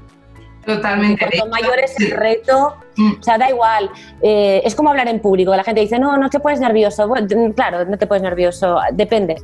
Totalmente. 0.65 1.25
Cuanto 1.25 1.47
mayor 1.47 1.80
es 1.80 1.99
el 1.99 2.12
reto, 2.12 2.75
mm. 2.95 3.13
o 3.19 3.23
sea, 3.23 3.38
da 3.38 3.49
igual. 3.49 3.89
Eh, 4.21 4.62
es 4.63 4.73
como 4.75 4.89
hablar 4.89 5.08
en 5.08 5.19
público. 5.19 5.56
La 5.56 5.63
gente 5.63 5.82
dice, 5.82 5.99
no, 5.99 6.17
no 6.17 6.30
te 6.30 6.39
puedes 6.39 6.60
nervioso. 6.60 7.12
claro, 7.56 7.86
no 7.86 7.97
te 7.97 8.08
puedes 8.08 8.23
nervioso. 8.23 8.80
Depende. 8.93 9.36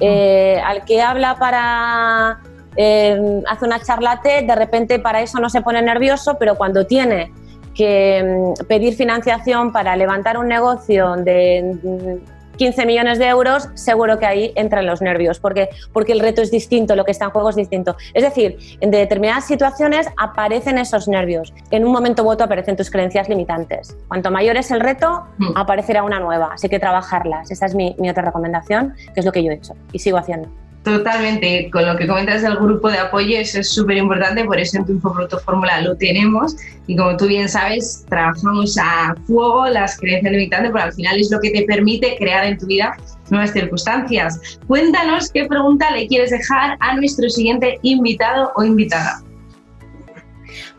Eh, 0.00 0.60
al 0.64 0.84
que 0.84 1.00
habla 1.00 1.36
para 1.36 2.40
eh, 2.76 3.42
hace 3.46 3.64
una 3.64 3.80
charlate, 3.80 4.42
de 4.42 4.54
repente 4.54 4.98
para 4.98 5.22
eso 5.22 5.38
no 5.38 5.48
se 5.48 5.62
pone 5.62 5.80
nervioso, 5.82 6.36
pero 6.38 6.56
cuando 6.56 6.86
tiene 6.86 7.32
que 7.74 8.54
mm, 8.58 8.66
pedir 8.66 8.94
financiación 8.94 9.72
para 9.72 9.96
levantar 9.96 10.36
un 10.38 10.48
negocio 10.48 11.14
de 11.16 12.20
15 12.56 12.86
millones 12.86 13.18
de 13.18 13.26
euros, 13.26 13.68
seguro 13.74 14.18
que 14.18 14.26
ahí 14.26 14.52
entran 14.56 14.86
los 14.86 15.02
nervios, 15.02 15.40
porque, 15.40 15.68
porque 15.92 16.12
el 16.12 16.20
reto 16.20 16.42
es 16.42 16.50
distinto, 16.50 16.96
lo 16.96 17.04
que 17.04 17.10
está 17.10 17.26
en 17.26 17.30
juego 17.30 17.50
es 17.50 17.56
distinto. 17.56 17.96
Es 18.12 18.22
decir, 18.22 18.56
en 18.80 18.90
determinadas 18.90 19.46
situaciones 19.46 20.08
aparecen 20.16 20.78
esos 20.78 21.08
nervios. 21.08 21.52
En 21.70 21.84
un 21.84 21.92
momento 21.92 22.24
u 22.24 22.30
otro 22.30 22.46
aparecen 22.46 22.76
tus 22.76 22.90
creencias 22.90 23.28
limitantes. 23.28 23.96
Cuanto 24.08 24.30
mayor 24.30 24.56
es 24.56 24.70
el 24.70 24.80
reto, 24.80 25.24
mm. 25.38 25.56
aparecerá 25.56 26.02
una 26.02 26.20
nueva. 26.20 26.50
Así 26.54 26.68
que 26.68 26.78
trabajarlas. 26.78 27.50
Esa 27.50 27.66
es 27.66 27.74
mi, 27.74 27.94
mi 27.98 28.10
otra 28.10 28.24
recomendación, 28.24 28.94
que 29.14 29.20
es 29.20 29.26
lo 29.26 29.32
que 29.32 29.42
yo 29.42 29.50
he 29.50 29.54
hecho 29.54 29.74
y 29.92 29.98
sigo 29.98 30.18
haciendo. 30.18 30.48
Totalmente, 30.84 31.70
con 31.72 31.86
lo 31.86 31.96
que 31.96 32.06
comentas 32.06 32.42
del 32.42 32.56
grupo 32.56 32.90
de 32.90 32.98
apoyo, 32.98 33.38
eso 33.38 33.60
es 33.60 33.70
súper 33.70 33.96
importante, 33.96 34.44
por 34.44 34.60
eso 34.60 34.76
en 34.76 34.84
tu 34.84 34.92
Infoproducto 34.92 35.38
Fórmula 35.38 35.80
lo 35.80 35.96
tenemos 35.96 36.54
y 36.86 36.94
como 36.94 37.16
tú 37.16 37.26
bien 37.26 37.48
sabes, 37.48 38.04
trabajamos 38.10 38.76
a 38.76 39.14
fuego 39.26 39.66
las 39.68 39.98
creencias 39.98 40.30
limitantes, 40.30 40.70
porque 40.70 40.84
al 40.84 40.92
final 40.92 41.18
es 41.18 41.30
lo 41.30 41.40
que 41.40 41.52
te 41.52 41.62
permite 41.62 42.16
crear 42.18 42.44
en 42.44 42.58
tu 42.58 42.66
vida 42.66 42.94
nuevas 43.30 43.52
circunstancias. 43.52 44.58
Cuéntanos 44.66 45.30
qué 45.32 45.46
pregunta 45.46 45.90
le 45.90 46.06
quieres 46.06 46.30
dejar 46.30 46.76
a 46.80 46.96
nuestro 46.96 47.30
siguiente 47.30 47.78
invitado 47.80 48.52
o 48.54 48.62
invitada. 48.62 49.22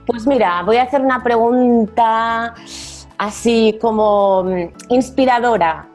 Pues 0.05 0.27
mira, 0.27 0.61
voy 0.61 0.77
a 0.77 0.83
hacer 0.83 1.01
una 1.01 1.23
pregunta 1.23 2.53
así 3.17 3.75
como 3.81 4.43
mm, 4.43 4.93
inspiradora. 4.93 5.87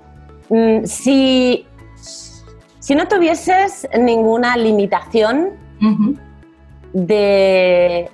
Mm, 0.48 0.84
si 0.84 1.64
si 2.80 2.94
no 2.94 3.06
tuvieses 3.06 3.86
ninguna 3.98 4.56
limitación 4.56 5.50
de, 6.94 8.10